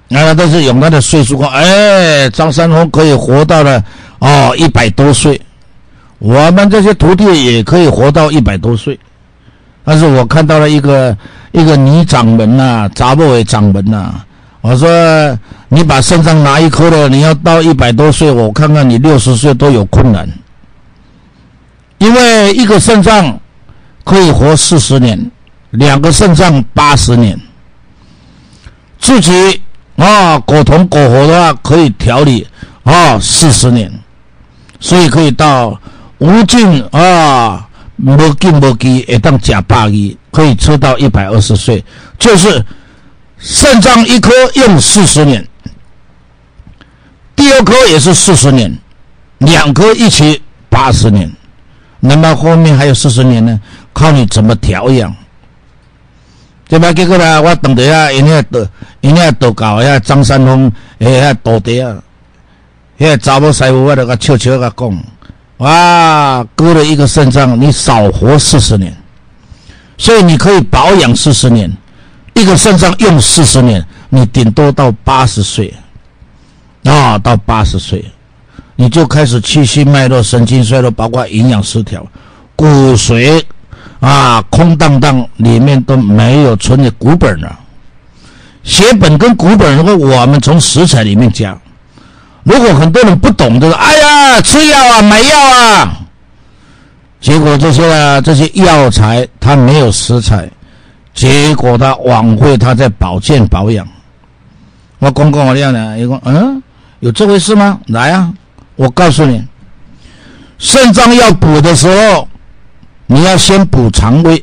[0.09, 3.83] 那都是用他的岁数讲，哎，张三丰可以活到了
[4.21, 5.39] 哦一百多岁，
[6.19, 8.99] 我们这些徒弟也可以活到一百多岁。
[9.85, 11.15] 但是我看到了一个
[11.53, 14.15] 一个女掌门呐，杂不为掌门呐，
[14.63, 14.89] 我说
[15.69, 20.27] 你把肾脏拿一颗了，你要到一百多岁，我看看你六十岁都有困难，
[21.99, 23.39] 因为一个肾脏
[24.05, 25.31] 可以活四十年，
[25.71, 27.41] 两个肾脏八十年，
[29.01, 29.61] 自己。
[29.97, 32.45] 啊，果同果活的话可以调理
[32.83, 33.89] 啊四十年，
[34.81, 35.81] 所以可以到
[36.19, 41.85] 无尽啊，无尽无极，也当假八亿，可以吃到一百二十岁，
[42.19, 42.67] 就是
[43.39, 45.47] 肾脏一颗用四十年，
[47.37, 48.77] 第二颗也是四十年，
[49.39, 51.33] 两颗一起八十年，
[52.01, 53.61] 那么后面还有四十年呢？
[53.95, 55.15] 靠你怎么调养？
[56.67, 56.91] 对吧？
[56.95, 58.67] 结果呢，我等着啊，因遐道，
[59.03, 62.03] 因遐道教遐张三丰，诶，遐徒弟啊，
[62.99, 65.05] 遐查某师傅，我就甲悄悄甲讲，
[65.59, 68.97] 哇，割了一个肾脏，你少活四十年，
[69.99, 71.71] 所以你可以保养四十年，
[72.33, 75.73] 一个肾脏用四十年，你顶多到八十岁，
[76.85, 78.03] 啊，到八十岁，
[78.75, 82.05] 你就开始气虚脉络、神经衰弱，包括营养失调、
[82.57, 83.45] 骨髓。
[84.05, 87.59] 啊，空荡荡，里面都没有存的股本了。
[88.63, 91.59] 血本跟股本，如果我们从食材里面讲，
[92.43, 96.01] 如果很多人不懂，就说：“哎呀，吃药啊，买药啊。”
[97.19, 100.51] 结果这些啊，这些药材它没有食材，
[101.15, 103.89] 结果它枉费它在保健保养。
[104.99, 106.63] 我公公我这样的，一个嗯，
[107.01, 107.81] 有这回事吗？
[107.87, 108.31] 来啊，
[108.77, 109.43] 我告诉你，
[110.59, 112.29] 肾脏要补的时候。
[113.07, 114.43] 你要先补肠胃，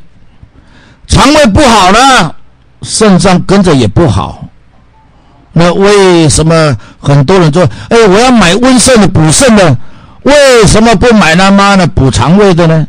[1.08, 2.36] 肠胃不好呢，
[2.84, 4.46] 肾脏跟着也不好。
[5.54, 9.76] 那为什么很多人说：“哎，我要买温肾的、补肾的，
[10.24, 12.88] 为什么不买他妈的补肠胃的呢？”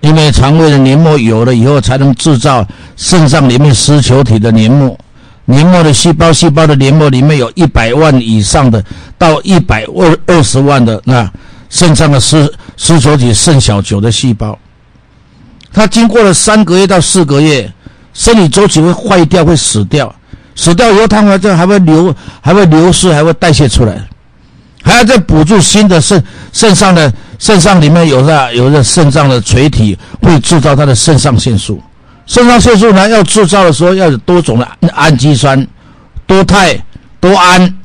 [0.00, 2.66] 因为肠胃的黏膜有了以后，才能制造
[2.96, 4.98] 肾脏里面丝球体的黏膜。
[5.46, 8.84] 黏膜的细胞，细胞的黏膜里面有一百万以上的，
[9.16, 11.30] 到一百二二十万的那。
[11.70, 14.58] 肾脏的丝丝球体肾小球的细胞，
[15.72, 17.70] 它经过了三个月到四个月，
[18.14, 20.14] 生理周期会坏掉，会死掉。
[20.54, 24.08] 死掉以后，它还在还会流，还会流失，还会代谢出来，
[24.82, 31.82] 还要再补助新的肾肾上的肾上里面有的有的肾脏的垂体会制造它的肾上腺素。
[32.26, 35.66] 肾上腺素呢，要制造的时候要有多种的氨基酸、
[36.26, 36.76] 多肽、
[37.20, 37.78] 多胺，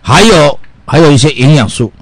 [0.00, 1.92] 还有还有一些营养素。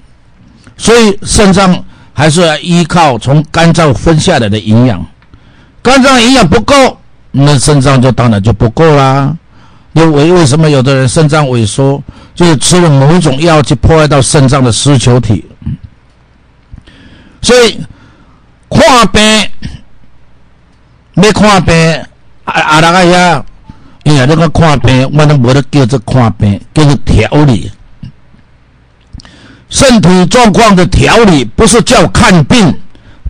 [0.77, 5.03] 所以肾脏还是要依靠从肝脏分下来的营养，
[5.81, 6.97] 肝脏营养不够，
[7.31, 9.35] 那肾脏就当然就不够啦。
[9.93, 12.01] 因为为什么有的人肾脏萎缩，
[12.33, 15.45] 就是吃了某种药去破坏到肾脏的丝球体。
[17.41, 17.79] 所以
[18.69, 19.21] 看病，
[21.13, 21.75] 没看病，
[22.45, 23.45] 啊啊那个呀，
[24.03, 27.71] 因为那个看病，我都没得叫做看病，叫做调理。
[29.73, 32.71] 身体状况的调理不是叫看病，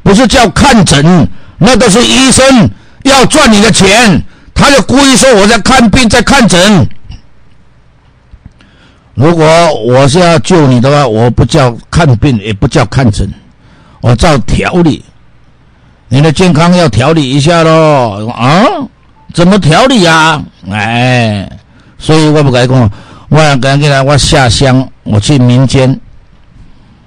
[0.03, 1.25] 不是叫看诊，
[1.57, 2.69] 那都是医生
[3.03, 4.21] 要赚你的钱，
[4.53, 6.85] 他就故意说我在看病，在看诊。
[9.13, 9.45] 如果
[9.85, 13.25] 我是要救你的话，我不叫看病，也不叫看诊，
[14.01, 15.01] 我叫调理。
[16.09, 18.65] 你的健康要调理一下喽，啊？
[19.33, 20.43] 怎么调理呀？
[20.69, 21.49] 哎，
[21.97, 22.91] 所以我不该讲，
[23.29, 25.97] 我敢跟他，我下乡，我去民间。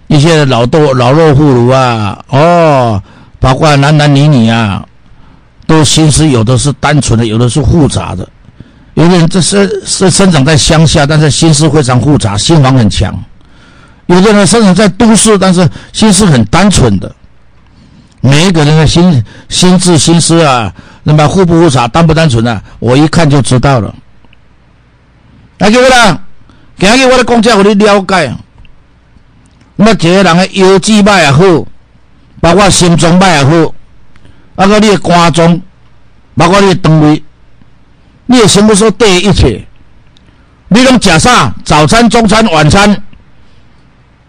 [0.08, 3.02] 一些老豆老弱妇孺啊，哦，
[3.40, 4.86] 包括男男女女啊，
[5.66, 8.28] 都心思有的是单纯的，有的是复杂的。
[8.94, 13.12] 有的人这是是生长在乡下，但是心思非常复杂，心房很强；
[14.06, 17.14] 有的人生长在都市，但是心思很单纯的。
[18.20, 23.94] 每一个人的心心智、心思啊，那么复不复杂、单不单纯啊，我一看就知道了。
[25.58, 26.18] 来，给我啦，
[26.78, 28.34] 今日我的讲者，互你了解。
[29.76, 31.42] 那么一个人的腰子脉也好，
[32.40, 33.74] 包括心脏脉也好，
[34.56, 35.60] 啊个你的肝脏，
[36.34, 37.22] 包括你的肠胃。
[38.26, 39.64] 你也生活说第一切，
[40.68, 41.54] 你拢食啥？
[41.64, 43.02] 早餐、中餐、晚餐，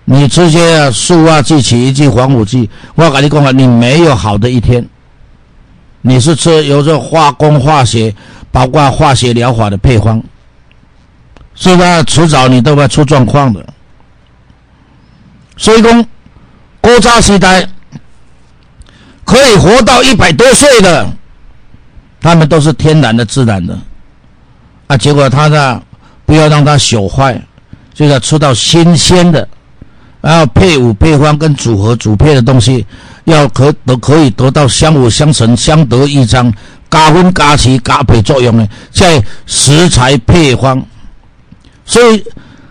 [0.06, 4.88] 你直接塑化剂、起一剂、防腐剂，我跟你讲啊，你没有好的一天。
[6.02, 8.14] 你是吃有这化工、化学，
[8.52, 10.22] 包括化学疗法的配方，
[11.56, 12.04] 是吧？
[12.04, 13.66] 迟早你都会出状况的。
[15.58, 16.06] 所以讲，
[16.80, 17.68] 古早时代
[19.26, 21.06] 可以活到一百多岁的。
[22.20, 23.78] 他们都是天然的、自然的，
[24.88, 25.82] 啊，结果他呢，
[26.26, 27.40] 不要让它朽坏，
[27.94, 29.48] 就要吃到新鲜的，
[30.20, 32.86] 然后配伍配方跟组合组配的东西，
[33.26, 36.52] 要可都可以得到相辅相成、相得益彰、
[36.90, 40.84] 加分加齐、加倍作用的，在食材配方，
[41.86, 42.26] 所以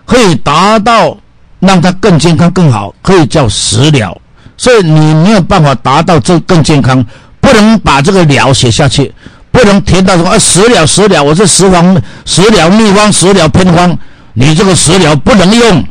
[0.04, 1.16] 可以达到
[1.60, 4.16] 让它更健康、更好，可以叫食疗。
[4.56, 7.04] 所以你没有办法达到这更健康，
[7.40, 9.14] 不能把这个疗写下去。
[9.52, 13.96] 不能填到什么食疗食疗，我是食方食疗秘方食疗偏方，
[14.34, 15.82] 你这个食疗不能用。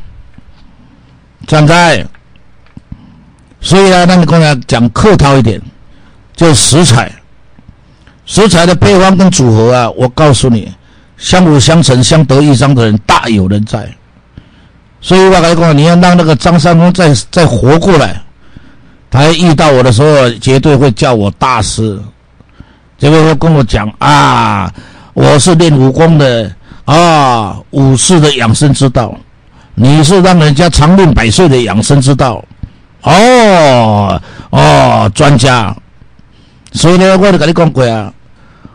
[1.47, 2.05] 现在，
[3.59, 5.59] 所以呢，那你跟他讲客套一点，
[6.35, 7.11] 就食材，
[8.27, 10.71] 食材的配方跟组合啊，我告诉你，
[11.17, 13.89] 相辅相成、相得益彰的人大有人在。
[15.05, 18.19] 所以我跟你讲，你要让那个张三丰再再活过来，
[19.11, 22.01] 他遇到我的时候，绝对会叫我大师。
[22.97, 24.73] 结果他跟我讲啊，
[25.13, 26.51] 我是练武功的
[26.85, 29.15] 啊，武士的养生之道，
[29.75, 32.43] 你是让人家长命百岁的养生之道，
[33.03, 35.75] 哦哦，专家，
[36.71, 38.11] 所以呢，我就跟你讲过啊，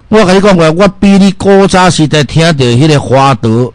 [0.06, 3.74] 我跟你讲过，我比你古早时代听到迄个花朵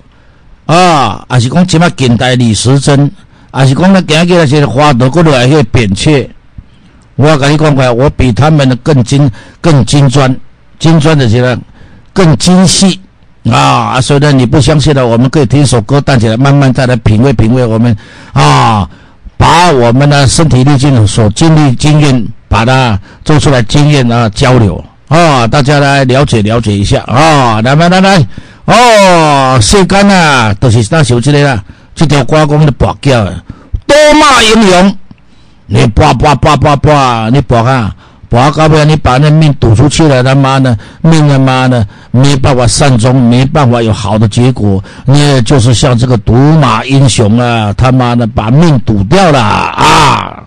[0.66, 3.10] 啊，还是讲即马近代李时珍，
[3.52, 6.30] 还是讲那今日那些花朵过来迄个扁鹊。
[7.16, 10.36] 我跟你讲过，我比他们的更精、更精专、
[10.80, 11.58] 精专的些呢，
[12.12, 13.00] 更精细
[13.50, 14.02] 啊！
[14.02, 17.64] 所以呢，你不相信的，我们可以听一首歌，弹起来，慢慢再来品味品味。
[17.66, 17.96] 我们
[18.34, 18.90] 啊，
[19.38, 27.62] 把我们的身体力行所经历经验，把它做出来经验啊交流啊，大家来了解了解一下啊！
[27.62, 28.28] 来来来来，
[28.66, 33.24] 哦，世间啊，都是那小这个啦，这条瓜公的白叫，
[33.86, 34.98] 多骂英雄。
[35.68, 37.96] 你拔拔拔拔拔，你拔啊，
[38.30, 50.44] 拔搞不了，你把那命赌出去了，他妈的，命他妈的没办法善终，没办法有好的结果，你就是像这个赌马英雄啊，他妈的把命赌掉了啊！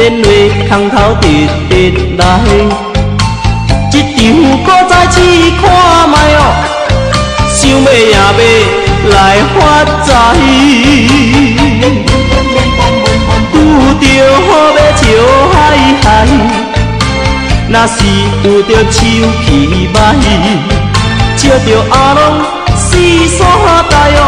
[0.00, 0.24] 电话
[0.66, 1.24] 空头直
[1.68, 1.72] 直
[2.16, 2.24] 来，
[3.92, 4.18] 一场
[4.64, 5.14] 搁再试
[5.60, 5.62] 看
[6.08, 6.40] 卖哦，
[7.50, 8.16] 想要也要
[9.10, 9.14] 来
[9.52, 9.58] 发
[10.02, 10.08] 财。
[13.52, 13.54] 遇
[14.00, 14.02] 着
[14.40, 15.02] 好要笑
[15.52, 15.54] 嗨
[16.02, 16.04] 嗨，
[17.68, 17.92] 若是
[18.42, 18.96] 遇着手
[19.44, 19.46] 气
[19.92, 19.94] 歹，
[21.36, 22.18] 笑着阿龙
[22.74, 22.88] 四
[23.36, 23.38] 山
[23.90, 24.18] 大哦，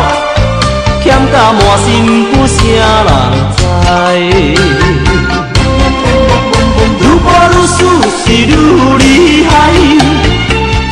[1.03, 1.89] 欠甲满身
[2.31, 2.55] 不啥
[3.09, 3.11] 人
[3.57, 4.61] 知。
[6.83, 7.79] 愈歌愈输
[8.11, 8.53] 是愈
[8.99, 9.03] 厉
[9.49, 9.51] 害，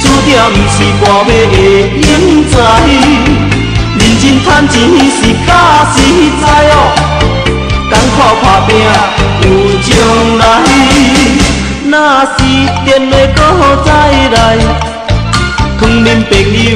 [0.01, 1.57] 注定不是歌迷的
[2.07, 2.09] 英
[2.51, 2.55] 才。
[3.99, 4.73] 认真赚钱
[5.11, 5.49] 是假
[5.95, 5.97] 实
[6.41, 6.75] 在哦，
[7.91, 8.69] 艰苦打拼
[9.43, 9.45] 有
[9.83, 9.89] 将
[10.39, 10.41] 来。
[11.91, 11.93] 若
[12.25, 12.39] 是
[12.85, 13.39] 电话搁
[13.85, 13.89] 再
[14.31, 14.37] 来，
[15.79, 16.33] 劝恁朋
[16.71, 16.73] 友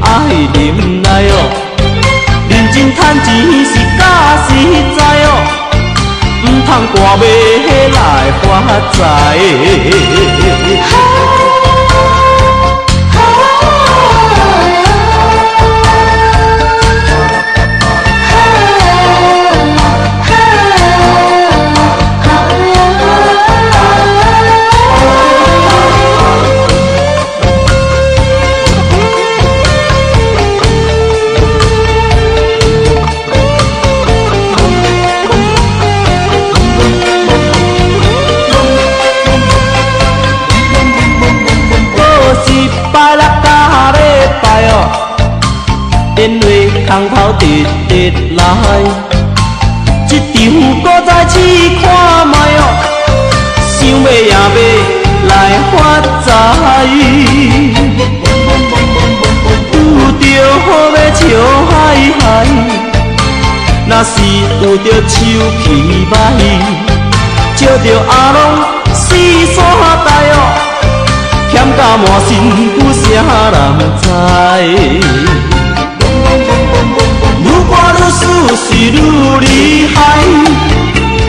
[0.00, 0.04] 爱
[0.54, 0.56] 忍
[1.02, 1.32] 耐哦。
[2.48, 3.26] 认真赚钱
[3.64, 4.00] 是假
[4.46, 4.48] 实
[4.96, 5.28] 在哦。
[6.64, 8.46] 唔通挂马来发
[8.92, 9.38] 财。
[47.38, 47.42] 得
[48.36, 48.40] 来，
[50.08, 50.36] 一场
[50.82, 51.32] 搁再试
[51.80, 51.82] 看
[52.26, 52.60] 卖哦，
[53.78, 54.34] 想要也要
[55.28, 55.30] 来
[55.70, 55.74] 发
[56.24, 56.26] 财。
[59.72, 59.74] 拄
[60.20, 60.22] 着
[60.64, 61.22] 好要笑
[61.68, 61.72] 嗨
[62.20, 62.22] 嗨，
[63.86, 64.12] 若是
[64.60, 65.12] 拄着手
[65.62, 65.64] 气
[66.10, 66.12] 歹，
[67.56, 68.36] 笑着阿龙
[68.94, 69.04] 四
[69.54, 69.56] 散
[70.04, 70.34] 呆哦，
[71.50, 72.28] 欠甲满身
[72.78, 73.02] 有啥
[73.52, 73.54] 人
[74.00, 74.04] 知？
[78.04, 78.20] 愈看愈输
[78.54, 78.96] 是愈
[79.40, 79.46] 厉
[79.94, 79.96] 害，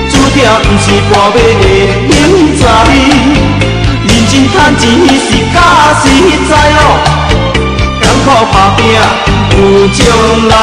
[0.10, 1.64] 注定不是半辈的
[2.10, 2.14] 英
[2.60, 2.64] 才。
[4.04, 4.84] 认真赚钱
[5.18, 5.56] 是假
[6.02, 6.06] 实
[6.50, 6.80] 在哦，
[8.02, 8.80] 艰苦打拼
[9.52, 9.58] 有
[9.90, 9.98] 将
[10.50, 10.54] 来。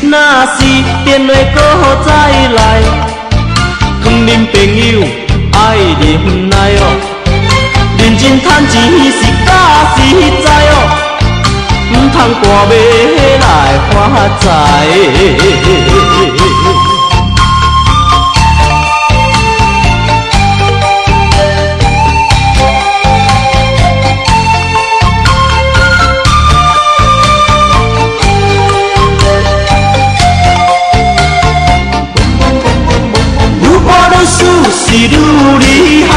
[0.00, 0.12] 若
[0.56, 0.58] 是
[1.04, 1.56] 电话搁
[2.06, 2.08] 再
[2.56, 2.58] 来，
[4.02, 4.54] 劝恁朋
[4.90, 4.92] 友
[5.52, 5.56] 爱
[6.00, 6.02] 忍
[6.48, 6.82] 耐哦。
[7.98, 8.74] 认真赚钱
[9.12, 9.48] 是假
[9.96, 9.98] 实
[10.44, 10.67] 在。
[12.10, 12.72] 通挂尾
[13.38, 13.44] 来
[13.90, 13.96] 发
[14.38, 14.42] 财。
[33.60, 34.36] 愈看愈输
[34.70, 35.06] 是愈
[35.58, 35.62] 厉
[36.04, 36.10] 害，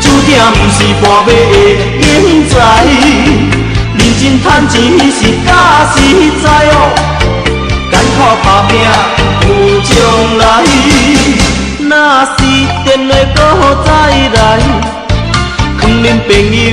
[0.00, 1.28] 注定不是半辈
[1.76, 2.52] 的英才。
[3.96, 4.74] 认真赚钱
[5.10, 5.48] 是假
[5.94, 5.96] 实
[6.42, 6.74] 在哦，
[7.90, 8.70] 艰苦打拼
[9.46, 9.48] 有
[9.82, 9.92] 将
[10.38, 10.42] 来。
[11.78, 11.90] 若
[12.24, 12.36] 是
[12.84, 13.38] 电话搁
[13.84, 13.88] 再
[14.34, 14.36] 来，
[15.80, 16.66] 劝恁朋友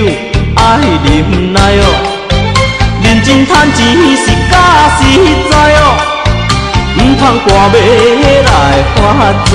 [0.55, 0.59] 爱
[1.03, 1.07] 忍
[1.53, 1.79] 耐哦。
[3.03, 3.79] 认真赚钱
[4.17, 4.53] 是假
[4.97, 4.99] 实
[5.49, 5.81] 在哦，
[6.97, 7.75] 唔通挂尾
[8.41, 8.49] 来
[8.95, 8.99] 发
[9.45, 9.51] 财。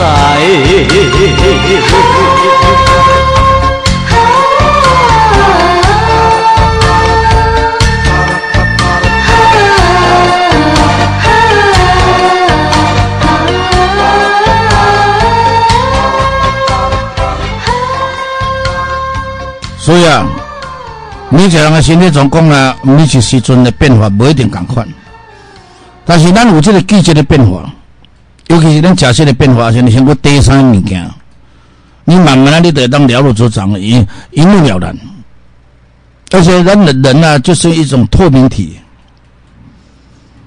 [19.97, 20.29] 对啊，
[21.31, 24.87] 每一个人的身体状况啊，每一时阵的变化不一定共款。
[26.05, 27.73] 但是咱有这个季节的变化，
[28.49, 31.11] 尤其是咱食食的变化，像你先过第三物件，
[32.05, 34.95] 你慢慢啊，你得当了如指掌，一一目了然。
[36.31, 38.79] 而且人的人啊，就是一种透明体。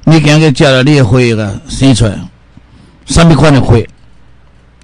[0.03, 2.13] 你今日食了你的血个生出来，
[3.07, 3.89] 什么款的血，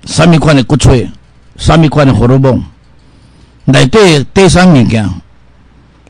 [0.05, 1.07] 什么款的骨髓，
[1.55, 2.59] 什么款的荷尔蒙。
[3.66, 5.09] 内底第三物件，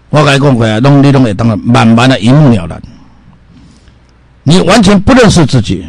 [0.09, 2.81] 我甲你讲过啊，拢你拢会当慢慢的一目了然。
[4.43, 5.85] 你完全不认识自己，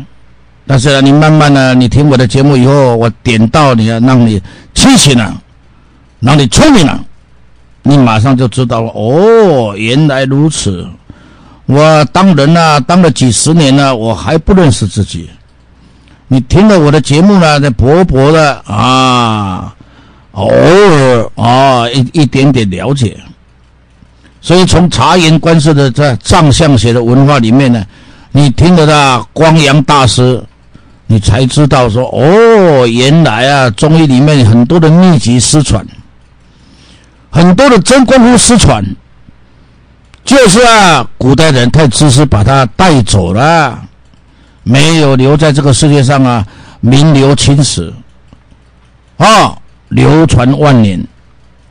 [0.67, 4.41] 但是呢，你慢慢的，你听我的节目以后，我点到你啊，让你
[4.73, 5.43] 清醒了，
[6.21, 6.99] 让你聪明了，
[7.83, 8.91] 你马上就知道了。
[8.95, 10.89] 哦，原来如此。
[11.67, 15.29] 我当人啊，当了几十年了，我还不认识自己。
[16.29, 19.76] 你听了我的节目呢，在薄薄的啊。
[20.37, 23.17] 偶尔啊，一一点点了解，
[24.43, 27.83] 所以从察言观色的在藏象学的文化里面呢，
[28.33, 30.45] 你听得到光阳大师，
[31.07, 35.83] 你才知道说哦，原来啊，中医里面很多的秘籍失传，
[37.31, 38.85] 很多的真功夫失传，
[40.23, 43.83] 就是啊，古代人太自私，把它带走了，
[44.65, 46.47] 没有留在这个世界上啊，
[46.81, 47.91] 名留青史。
[49.17, 49.57] 啊。
[49.89, 51.03] 流传万年，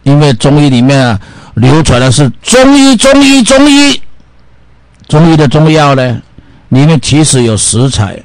[0.04, 1.20] 因为中医里面啊，
[1.56, 4.02] 流传的是中医，中医，中医，
[5.08, 6.22] 中医的中药呢，
[6.70, 8.18] 里面其实有食材，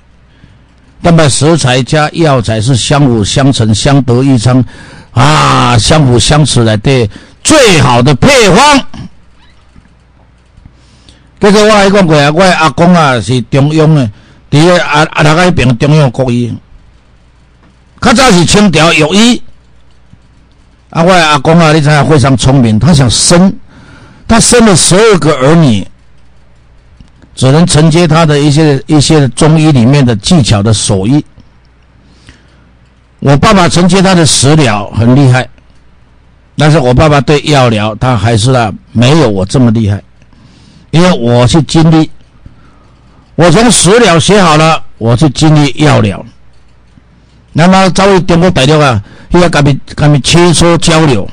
[1.03, 4.64] 但把食材加药材是相辅相成、相得益彰
[5.12, 7.11] 啊，相辅相成来的
[7.43, 8.86] 最好的配方。
[11.41, 14.11] 这个我还讲过啊，我阿公啊是中庸的，
[14.51, 16.55] 伫个阿阿那个边中央国医，
[18.01, 19.43] 较早是清朝药医。
[20.91, 23.53] 啊，我阿公啊，你知影非常聪明，他想生，
[24.26, 25.86] 他生了十二个儿女，
[27.34, 31.24] 只能承接他的一些一些中医里面的技巧的手艺。
[33.20, 35.49] 我爸爸承接他的食疗很厉害，
[36.57, 40.03] 但是我爸爸对药疗他还是啊没有我这么厉害，
[40.91, 42.11] 因为我是经历，
[43.36, 46.24] 我从食疗学好了，我是经历药疗，
[47.53, 48.76] 那么稍微点我打电
[49.38, 51.28] 要跟你跟你切磋交流，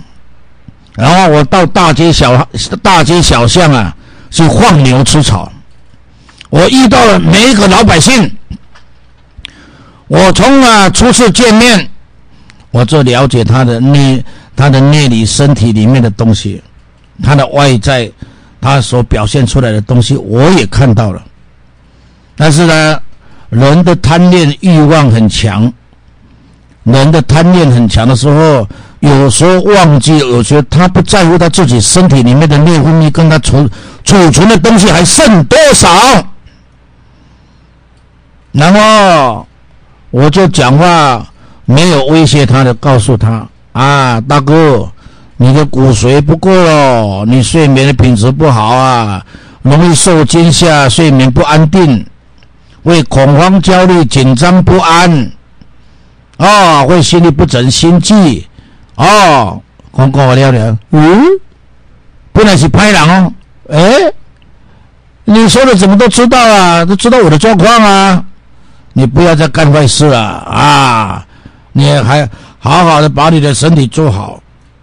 [0.96, 2.48] 然后我到大街小
[2.84, 3.96] 大街小巷啊，
[4.30, 5.52] 去放牛吃草。
[6.50, 8.32] 我遇到了每一个老百姓，
[10.08, 11.90] 我从啊初次见面，
[12.72, 14.24] 我就了解他的内
[14.56, 16.62] 他的内里身体里面的东西，
[17.22, 18.10] 他的外在
[18.62, 21.22] 他所表现出来的东西，我也看到了。
[22.36, 23.02] 但是呢，
[23.50, 25.72] 人的贪恋欲望很强，
[26.88, 28.68] 人的贪念很强的时候，
[29.02, 33.70] 有时候忘记，有时候他不在乎他自己身体里面的内分泌跟他储
[34.04, 35.90] 储存的东西还剩多少。
[38.54, 39.46] 然后
[40.10, 41.28] 我就讲话
[41.66, 44.90] 没有威胁他的，告诉他啊，大哥，
[45.36, 49.22] 你的骨髓不够了，你睡眠的品质不好啊，
[49.62, 52.04] 容易受惊吓，睡眠不安定，
[52.84, 55.30] 会恐慌、焦虑、紧张不安，
[56.38, 58.48] 啊，会心里不整、心悸，
[58.96, 59.62] 哦，
[59.92, 61.24] 跟我聊聊，嗯，
[62.32, 63.34] 本来是拍人哦，
[63.70, 64.12] 哎，
[65.26, 66.86] 你说的怎么都知道啊？
[66.86, 68.24] 都知道我的状况啊？
[68.94, 71.26] 你不要再干坏事了啊！
[71.74, 72.28] 你还
[72.58, 74.42] 好好的把你的身体做好，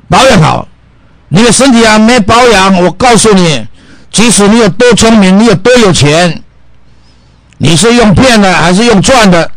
[0.09, 0.69] 保养好。
[1.29, 3.67] 你的身体啊没保养，我告诉你，
[4.13, 6.43] 即使你有多聪明，你有多有钱，
[7.59, 9.51] 你是用骗的还是用赚的？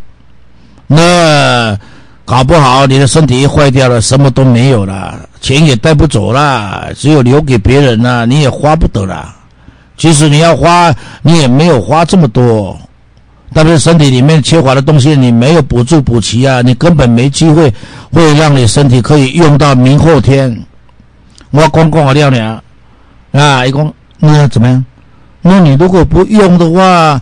[0.87, 1.77] 那
[2.25, 9.33] 搞不好你的身体坏掉了，什么都没有了，钱也带不走了，只有留给别人了，你也花不得了。
[9.95, 12.77] 即使你要花，你也没有花这么多。
[13.53, 17.73] 但是身体里面缺乏的东西，你没有补助补齐啊，你根本没机会
[18.11, 20.63] 会让你身体可以用到明后天。
[21.51, 22.39] 我公公我料你
[23.31, 24.85] 啊，一共那怎么样？
[25.41, 27.19] 那你如果不用的话，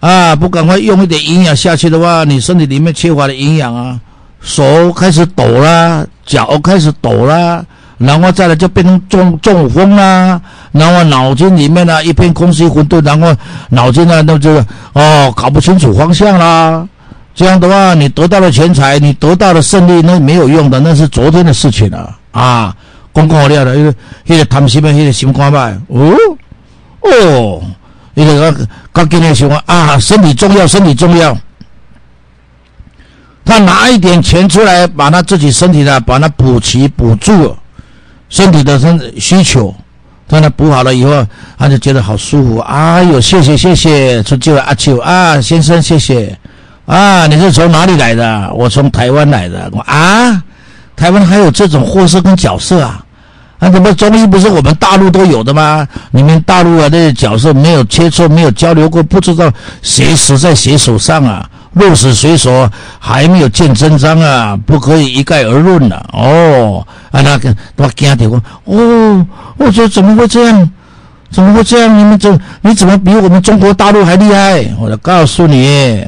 [0.00, 3.98] 啊，不赶快用一点营养下去的话，你身体里面缺乏的营养啊，
[4.40, 7.64] 手开始抖啦，脚开始抖啦。
[7.98, 10.38] 然后再来就变成中中风啦，
[10.70, 13.34] 然后脑筋里面呢一片空虚混沌，然后
[13.70, 16.86] 脑筋呢那这个哦搞不清楚方向啦。
[17.34, 22.76] 这样的话，你得到了钱财，你得到了胜利，那没有用的，那是昨天的事情了啊！
[23.12, 23.94] 公公好料的，因为
[24.26, 26.14] 那个贪心的那个心肝吧，哦
[27.00, 27.62] 哦，
[28.24, 31.36] 那个刚跟你说啊，身体重要，身体重要。
[33.44, 37.56] 他拿一点钱出来，把他自己身体的把它补齐补住。
[38.28, 39.72] 身体的身需求，
[40.26, 41.24] 当他补好了以后，
[41.56, 42.58] 他就觉得好舒服。
[42.58, 46.36] 哎呦，谢谢谢谢，出救了阿秋啊，先生谢谢
[46.86, 48.52] 啊，你是从哪里来的？
[48.52, 49.70] 我从台湾来的。
[49.70, 50.42] 我啊，
[50.96, 53.05] 台湾还有这种货色跟角色啊？
[53.58, 55.86] 啊，怎么中医不是我们大陆都有的吗？
[56.10, 59.50] 你们大陆啊，这些角色没有切磋，没有交流过，不知道
[59.82, 61.48] 谁死在谁手上啊？
[61.74, 66.06] 鹿死谁手还没有见真章啊，不可以一概而论了。
[66.12, 69.26] 哦，啊，那个我惊掉我，哦，
[69.56, 70.70] 我说怎么会这样？
[71.30, 71.98] 怎么会这样？
[71.98, 74.64] 你们怎你怎么比我们中国大陆还厉害？
[74.78, 76.02] 我就告诉你，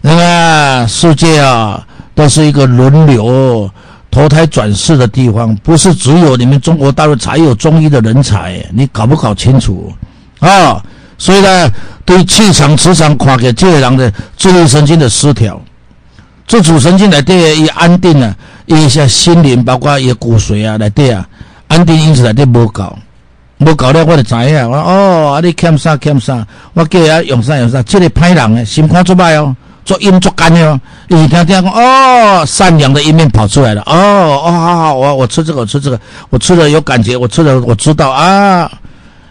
[0.00, 1.82] 那个世界啊，
[2.14, 3.70] 都是一个轮流
[4.12, 9.90] 投胎转世的地方，不是只有你们中国大陆才有中医的人才，你搞不搞清楚
[10.38, 10.80] 啊？
[11.16, 11.70] 所以呢，
[12.04, 15.58] 对气场、磁场看给这个人的自律神经的失调，
[16.46, 18.36] 自主神经来对伊安定啊，
[18.66, 21.26] 一下心灵包括伊骨髓啊来对啊，
[21.68, 22.98] 安定因子来对无搞，
[23.58, 33.94] 无搞了我就知影，我哦，啊你欠啥欠啥，我叫伊用啥用啥，这个歹人的，心肝作歹哦，做阴做干的哦，伊听听讲哦，善良的一面跑出来了，哦
[34.44, 38.70] 哦好好，我我吃这个我吃这个，我吃了有感觉，我吃了我知道啊。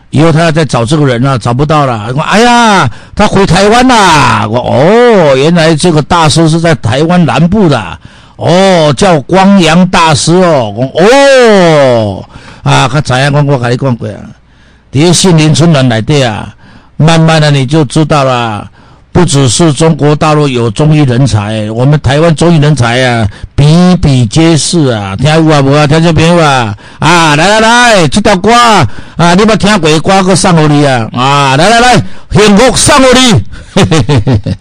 [0.09, 2.11] 以后他要再找这个人了，找不到了。
[2.13, 4.45] 我哎呀，他回台湾啦！
[4.45, 7.97] 我哦，原来这个大师是在台湾南部的，
[8.35, 10.69] 哦，叫光阳大师哦。
[10.75, 12.25] 我哦，
[12.61, 13.47] 啊，他怎样讲？
[13.47, 14.15] 我跟你讲过啊，
[14.91, 16.53] 这些心灵村人来的啊，
[16.97, 18.69] 慢慢的你就知道了。
[19.11, 25.15] 不只是中国大陆有中医人才，我们台湾中医人才啊，比比皆是啊！
[25.15, 25.85] 听有啊无啊？
[25.85, 26.75] 听这朋友啊！
[26.99, 28.51] 啊，来来来，这条歌
[29.17, 31.07] 啊，你把听鬼歌，我送给你啊！
[31.13, 33.43] 啊，来来来，幸福送给你！
[33.75, 34.55] 嘿嘿嘿嘿。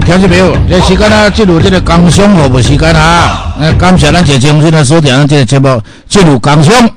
[0.00, 6.90] 听众朋友，这时间啊，进入这个工商服务时间啊，呃，感谢咱这重新来收听这个节目，进入工商。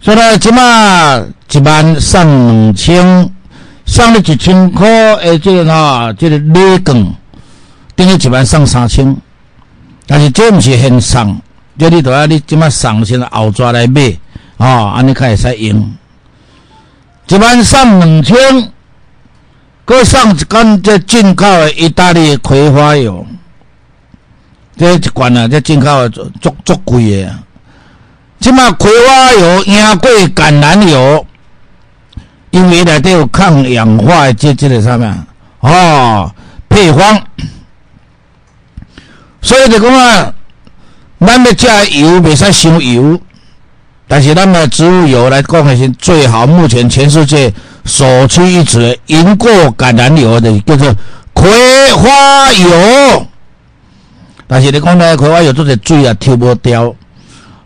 [0.00, 1.18] 所以呢，即马
[1.50, 3.30] 一万送两千，
[3.84, 7.14] 送了一千块，诶，这个哈，这个礼券，
[7.94, 9.16] 等于一万送三千，
[10.06, 11.40] 但是这毋是现送，
[11.78, 14.16] 这里都要你即马送先后抓来买，
[14.56, 15.92] 啊，安尼才会使用。
[17.28, 18.36] 一万送两千。
[19.88, 23.26] 搁上一罐这进口的意大利葵花油，
[24.76, 27.34] 这一罐啊，这进口的足足足贵的。
[28.38, 31.24] 即马葵花油赢过橄榄油，
[32.50, 35.26] 因为内底有抗氧化的这这个啥物啊
[35.60, 36.34] 哦，
[36.68, 37.22] 配方。
[39.40, 40.34] 所以就讲啊，
[41.18, 43.18] 咱要食油袂使伤油，
[44.06, 47.50] 但是咱的植物油来讲的是最好，目前全世界。
[47.88, 50.94] 首屈一指，赢过橄榄油的叫做
[51.32, 51.50] 葵
[51.94, 53.26] 花油。
[54.46, 56.94] 但是你讲呢，葵花油做者水啊，抽不掉。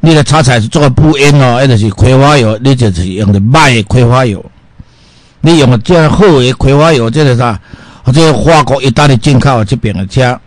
[0.01, 4.45] 你的炒菜是做不烟哦，那就是葵花油，你就是用的卖葵花油。
[5.41, 7.61] 你用的这样好的葵花油，这个啥？
[8.05, 10.41] 或者法国、意大利进口这边的车。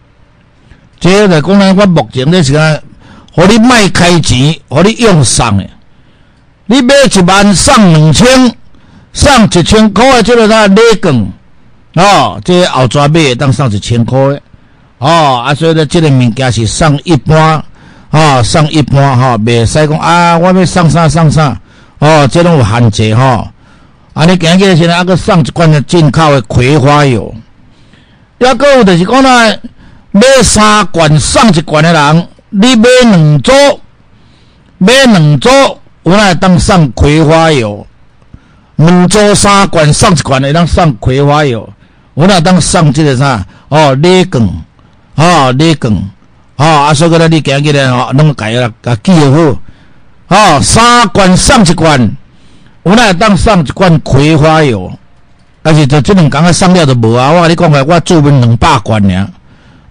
[1.00, 2.82] 这个讲呢，我目前这时间，
[3.34, 5.66] 和你卖开钱，和你用上的，
[6.66, 8.56] 你买一万送两千。
[9.16, 11.34] 送一千块的这个啥礼券
[11.94, 14.42] 哦，这后抓买当送一千块的
[14.98, 17.64] 哦，啊，所以呢，这个物件是送一般
[18.12, 21.58] 哦，送一般哈，袂使讲啊，我要送啥送啥
[22.00, 23.50] 哦，这种有限制哈。
[24.14, 27.34] 啊，你今日现在啊个送一罐进口的葵花油，
[28.40, 29.56] 抑个有就是讲呢，
[30.12, 33.54] 买三罐送一罐的人，你买两组，
[34.78, 35.50] 买两组，
[36.04, 37.88] 有来当送葵花油。
[38.78, 41.68] 两组三罐送一罐，会当送葵花油，
[42.14, 43.46] 我那当送这个啥？
[43.70, 44.50] 哦，礼券，
[45.16, 45.92] 哦，礼券，
[46.58, 49.58] 哦，啊，所以讲你今日咧吼，拢改了，甲记好，
[50.28, 52.18] 哦，三罐送一罐，
[52.84, 54.92] 我那当送一罐葵花油，
[55.62, 59.28] 但是就这两工啊送了就无啊，我你讲个，我做文两百罐尔，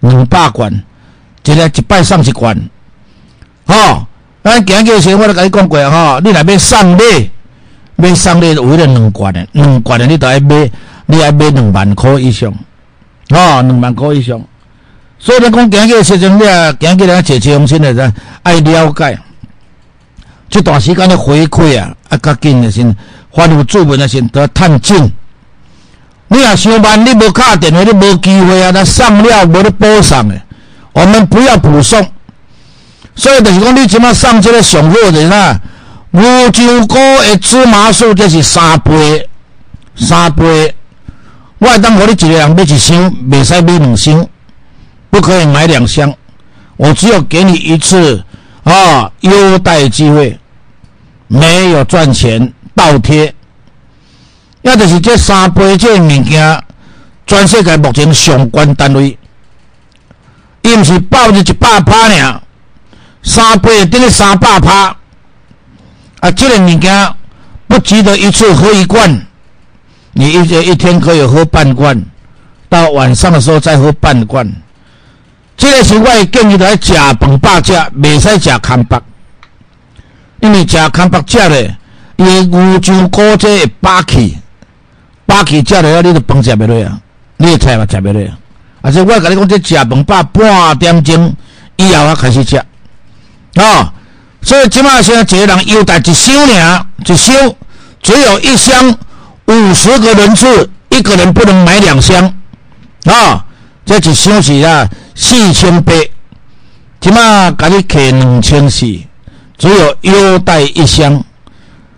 [0.01, 0.71] 两百罐，
[1.43, 2.55] 一日一摆送一罐，
[3.65, 4.05] 哦，
[4.43, 7.31] 咱今日时我都甲你讲过吼，你内面送礼。
[7.97, 10.69] 买送你为了两罐的，两罐的你都要买，
[11.05, 12.51] 你爱买两万块以上，
[13.29, 14.41] 哦，两万块以上。
[15.17, 19.17] 所以你讲，今日时阵你啊，今日咱坐车用心的爱了解，
[20.49, 22.93] 这段时间的回馈啊，啊，较紧的先，
[23.33, 25.11] 发布作文的先得探进。
[26.27, 30.35] 你啊，上班你无卡电话，你无机会啊，那送了无得补送的，
[30.91, 32.05] 我们不要补送。
[33.15, 35.57] 所以就是讲，你即马送这个上好的啦。
[36.15, 39.27] 五洲菇的芝麻素就是三杯，
[39.95, 40.73] 三杯。
[41.57, 44.25] 我当我你一个人买一箱，袂使买两箱，
[45.09, 46.13] 不可以买两箱。
[46.77, 48.23] 我只有给你一次
[48.63, 50.39] 啊优待机会，
[51.27, 53.35] 没有赚钱倒贴。
[54.61, 56.63] 也就是这三杯这物件，
[57.27, 59.17] 全世界目前上关单位，
[60.61, 62.41] 伊毋是报入一百趴尔，
[63.21, 64.95] 三杯等于三百趴。
[66.21, 67.13] 啊，这个物件
[67.67, 69.25] 不值得一次喝一罐，
[70.13, 72.01] 你一一天可以喝半罐，
[72.69, 74.49] 到晚上的时候再喝半罐。
[75.57, 79.01] 这个是我建议来食饭饱食，袂使食空白，
[80.39, 81.77] 因为食空白食咧，
[82.17, 84.37] 伊牛肠骨这会饱气。
[85.25, 87.01] 饱气食落啊，你著饭食袂落啊，
[87.37, 88.37] 你的菜嘛食袂落啊。
[88.81, 91.35] 而且我甲你讲，这食饭饱半点钟
[91.77, 92.57] 以后啊开始食，
[93.55, 93.91] 哦。
[94.45, 97.35] 所以即马现在一个人优待一箱尔，一箱
[98.01, 98.95] 只有一箱
[99.47, 102.31] 五十个人次，一个人不能买两箱，
[103.05, 103.43] 啊，
[103.83, 105.91] 这一箱是啊四千八，
[106.99, 108.85] 即马甲你摕两千四，
[109.57, 111.23] 只有优待一箱。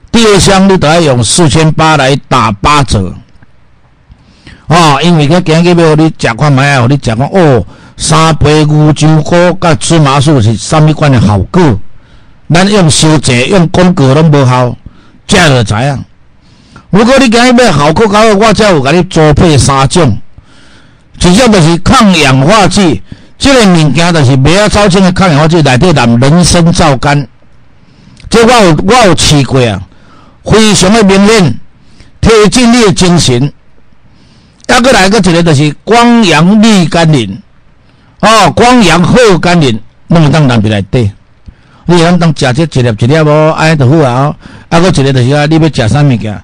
[0.09, 3.13] 第二箱你都要用四千八来打八折，
[4.67, 7.65] 哦，因为佮今日要你食看卖啊，你食看哦，
[7.97, 11.77] 三杯牛筋骨甲芝麻素是啥物款的好果，
[12.53, 14.75] 咱用烧制用广告拢无效，
[15.27, 16.05] 食就知影。
[16.89, 20.17] 如果你今日要效果搞，我才有甲你组配三种，
[21.19, 23.01] 一种就是抗氧化剂，
[23.37, 27.27] 这个物件就是买啊早清的抗氧化剂内底含人参皂苷，
[28.29, 29.81] 这我有我有试过啊。
[30.45, 31.59] 非常的明显，
[32.21, 33.51] 提振你的精神。
[34.65, 37.37] 再过来个一个就是光阳绿甘霖，
[38.21, 39.77] 哦，光阳好甘霖，
[40.07, 41.11] 弄当南边来底。
[41.89, 44.35] 你通当食这一粒一粒无，安就好啊。
[44.69, 46.43] 啊，个一个就是啊，你要食啥物件？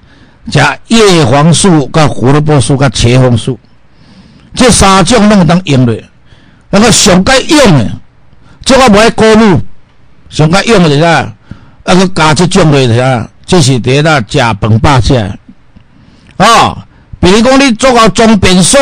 [0.50, 3.58] 食叶黄素、甲胡萝卜素、甲茄红素，
[4.54, 6.02] 这三种弄当用的。
[6.70, 7.90] 那个上该用的，
[8.64, 9.60] 这我无爱过路，
[10.28, 11.32] 上该用的是啥？
[11.84, 13.28] 那个加这种的是啥？
[13.46, 15.14] 这是伫那食饭饱食，
[16.38, 16.78] 哦，
[17.20, 18.80] 比如讲你做到装便所，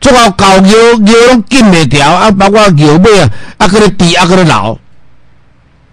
[0.00, 4.76] 做到搞牛牛拢禁袂调，啊，包括牛尾啊，啊，搁咧低，啊，搁咧老。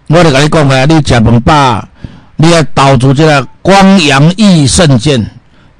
[0.08, 1.88] 我就甲你讲啊，你食饭饱，
[2.36, 5.24] 你要投资这个光阳益肾健，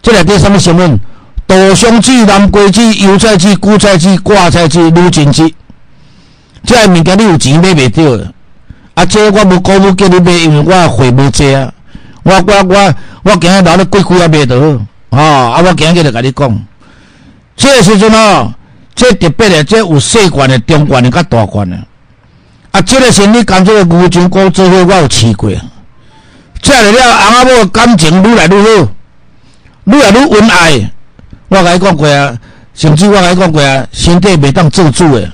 [0.03, 0.99] 这个叫什么成分？
[1.47, 5.53] 豆香子、南瓜子、油菜籽、韭菜籽、挂菜籽、卤金籽，
[6.65, 8.33] 这物件你有钱买袂着。
[8.95, 11.71] 啊，这我无讲要叫你买，因为我货无济啊。
[12.23, 12.95] 我我我
[13.25, 14.57] 我今日留咧几几啊买到，
[15.11, 15.61] 吼啊！
[15.63, 16.67] 我今日就甲你讲，
[17.55, 18.51] 这时阵哦，
[18.95, 21.77] 这特别的，这有细罐的、中罐的、甲大罐的。
[22.75, 25.49] 啊，这个是你讲这个牛筋骨做伙，我有试过。
[26.61, 28.89] 吃了了，翁仔某感情愈来愈好，
[29.85, 30.91] 愈来愈恩爱。
[31.47, 32.37] 我甲你讲过啊，
[32.75, 35.31] 甚至我甲你讲过啊，身体袂当做主的。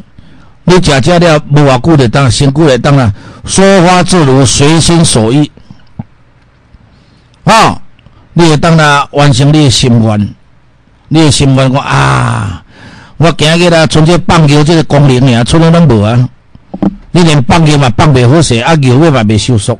[0.64, 3.10] 你食食了无偌久就当，身躯来当啊，
[3.46, 5.50] 说话自如，随心所欲。
[7.44, 7.80] 啊，
[8.34, 10.34] 你会当啦完成你的心愿，
[11.08, 12.62] 你的心愿讲啊，
[13.16, 16.28] 我今日啦，从这放牛这个功能尔，从来拢无啊。
[17.12, 19.78] 你连放牛嘛放袂好势，啊牛尾嘛袂收缩，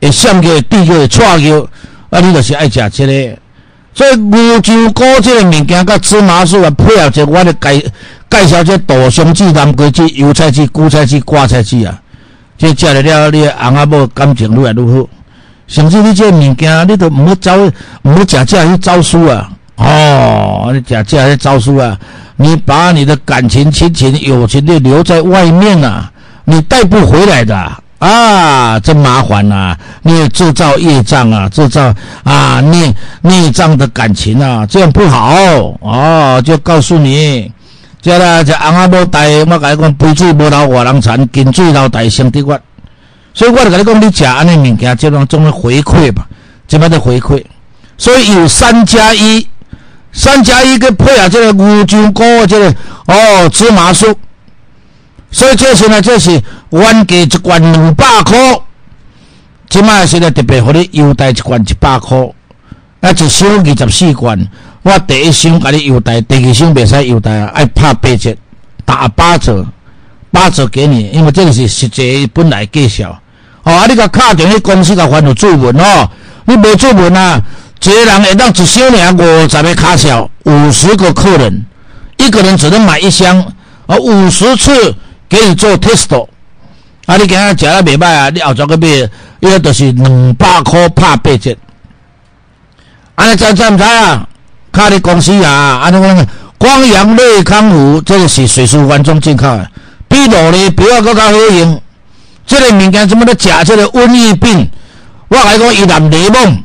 [0.00, 1.68] 会闪叫会低叫会错叫，
[2.10, 3.38] 啊你就是爱食这个。
[3.92, 7.92] 所以牛筋骨这个物件，甲芝麻素啊配合者，我咧介
[8.30, 12.00] 介绍这大香子、南瓜子、油菜籽、韭菜籽、挂菜籽啊，
[12.56, 15.08] 这食了了，你翁仔某感情愈来愈好。
[15.66, 19.50] 甚至你这物件，你都毋好招，毋要食这些招数啊！
[19.76, 21.98] 哦，你食这些招数啊！
[22.36, 26.10] 你把你的感情、亲情、友情的留在外面啊，
[26.50, 27.56] 你带不回来的
[28.00, 28.80] 啊！
[28.80, 29.76] 真麻烦呐！
[30.02, 31.94] 你制造业障啊，制造
[32.24, 32.92] 啊孽
[33.22, 35.32] 孽障的感情啊，这样不好
[35.80, 36.42] 哦！
[36.44, 37.52] 就告诉你，
[38.02, 42.60] 这啦，这翁仔某带，我甲你讲，杯水无流外人田，金水流大生得月。
[43.32, 46.26] 所以我就跟你讲，你食安尼物件，这种种的回馈吧，
[46.66, 47.44] 怎么的回馈？
[47.96, 49.46] 所以有三加一，
[50.10, 52.74] 三加一个配合这个牛筋骨这个
[53.06, 54.06] 哦芝麻素，
[55.30, 58.60] 所以这是呢，这是原价一罐两百块，
[59.68, 62.18] 即卖现在特别给你优待一罐一百块，
[63.00, 64.48] 啊，一箱二十四罐，
[64.82, 68.36] 我第一箱给你优待，第二箱袂使优待啊，爱拍八折，
[68.84, 69.66] 打八折。
[70.32, 73.20] 八折给你，因为这个是实际本来介绍。
[73.64, 76.08] 哦，啊，你甲卡电去公司甲发有注文哦，
[76.44, 77.42] 你无注文啊，
[77.82, 81.66] 一个人会当一箱尔五十个卡销，五十个客人，
[82.18, 83.40] 一个人只能买一箱，
[83.86, 84.94] 啊，五十次
[85.30, 86.26] 给你做 test。
[87.06, 88.86] 啊，你今日食了袂歹啊，你后早个买，
[89.40, 91.56] 伊个就是两百块拍八折。
[93.14, 94.28] 安尼知知毋知啊？
[94.70, 96.26] 卡伫公司啊，安尼讲，
[96.58, 99.70] 光阳瑞康福，这个是水素环中进口的。
[100.08, 101.82] 比落咧，比我更加好用。
[102.46, 103.34] 这个物件怎么咧？
[103.38, 104.68] 食这个瘟疫病，
[105.28, 106.58] 我来讲伊含柠檬，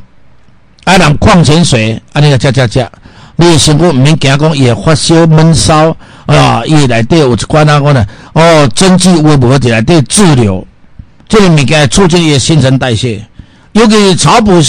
[0.84, 2.88] 啊，人矿泉水，安尼个食食食，
[3.36, 5.96] 你身躯毋免惊讲伊会发烧闷烧
[6.26, 10.66] 啊，伊内底有一款啊，讲呢，哦，针剂有无伫内底滞留，
[11.28, 13.24] 这个物件促进伊的新陈代谢。
[13.72, 14.64] 尤其是草本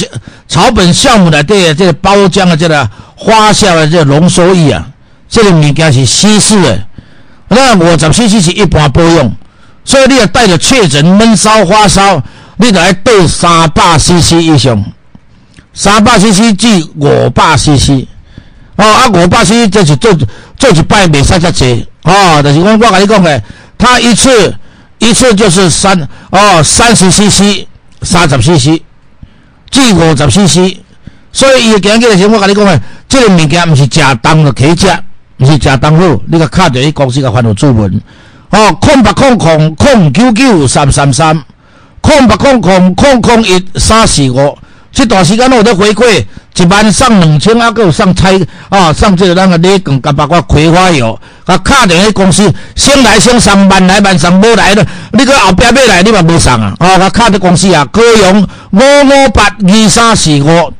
[0.47, 4.88] 草本项目内底的这个包浆的这个发酵的这个浓缩液啊，
[5.30, 6.80] 这个物件是稀释的。
[7.49, 9.32] 那五十 CC 是一般保养，
[9.86, 12.22] 所以你要带着确诊闷烧发烧，
[12.58, 14.84] 你就要倒三百 CC 以上。
[15.74, 18.05] 三百 CC 至五百 CC，
[18.78, 20.11] 哦啊五百 c 这是做
[20.57, 23.43] 做一摆袂使遮济，哦，就是讲我甲你讲诶，
[23.78, 24.55] 他一次
[24.99, 25.99] 一次就是三
[26.30, 27.67] 哦三十 CC，
[28.01, 28.82] 三十 CC
[29.69, 30.78] 至五十 CC，
[31.32, 34.88] 所以伊今日时我甲你讲的，这个物件毋是食当就可以食，
[35.38, 38.01] 毋是食当好，你甲敲着伊公司甲发号注文，
[38.51, 41.43] 哦空八空空空九九三三三，
[42.01, 44.57] 空八空空空空一三四五。
[44.89, 46.25] 这段时间我在回馈，
[46.58, 48.39] 一万送两千，啊，有送菜
[48.70, 56.74] 啊，送这个咱个礼券，甲包括葵花油，甲卡电迄公司先来先送，万来万送，无来了，你个后壁要来，你嘛无送啊！
[56.80, 58.41] 哦，甲卡的公司啊，高雄
[58.72, 60.74] 五五八二三四五，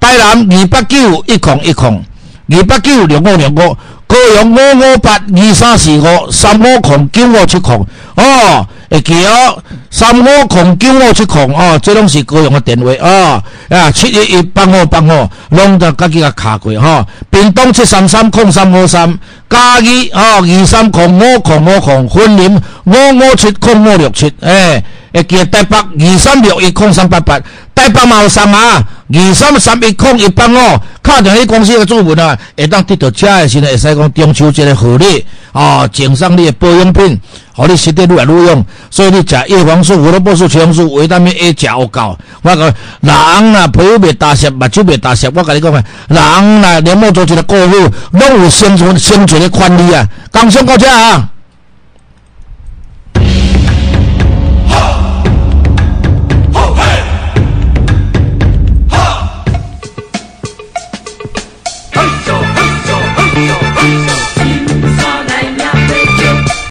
[0.00, 2.02] 台南二八九一空一空，
[2.50, 3.76] 二八九六五六五，
[4.06, 8.66] 高雄五五八二三四五，三五空九五七空，哦。
[8.90, 13.42] 会记哦，三五空九五七空哦，这拢是高雄的电话哦。
[13.68, 17.06] 啊，七一一八五八五，拢得家己个卡过吼。
[17.30, 19.18] 屏东七三三空三五三，
[19.50, 24.82] 嘉义哦二三空五空五空，分林五五七空五六七，诶，
[25.12, 27.38] 会记台北二三六一空三八八，
[27.74, 28.82] 台北嘛有三啊，
[29.12, 37.20] 二三三一空一八五，敲电去公司个主文啊，会当得到车的时阵会使讲中秋节的福利哦，减上你的保养品。
[37.54, 42.16] 互你身体愈来愈用，所以你食叶黄素、胡萝卜素、茄红素、维他命 A 食有够。
[42.42, 45.28] 我讲人啊，皮肤袂打湿，目睭袂打湿。
[45.34, 46.22] 我跟你讲啊，人
[46.64, 47.76] 啊，连某做一个过户，
[48.12, 50.06] 拢有生存生存的权利啊。
[50.30, 51.28] 刚上到这啊。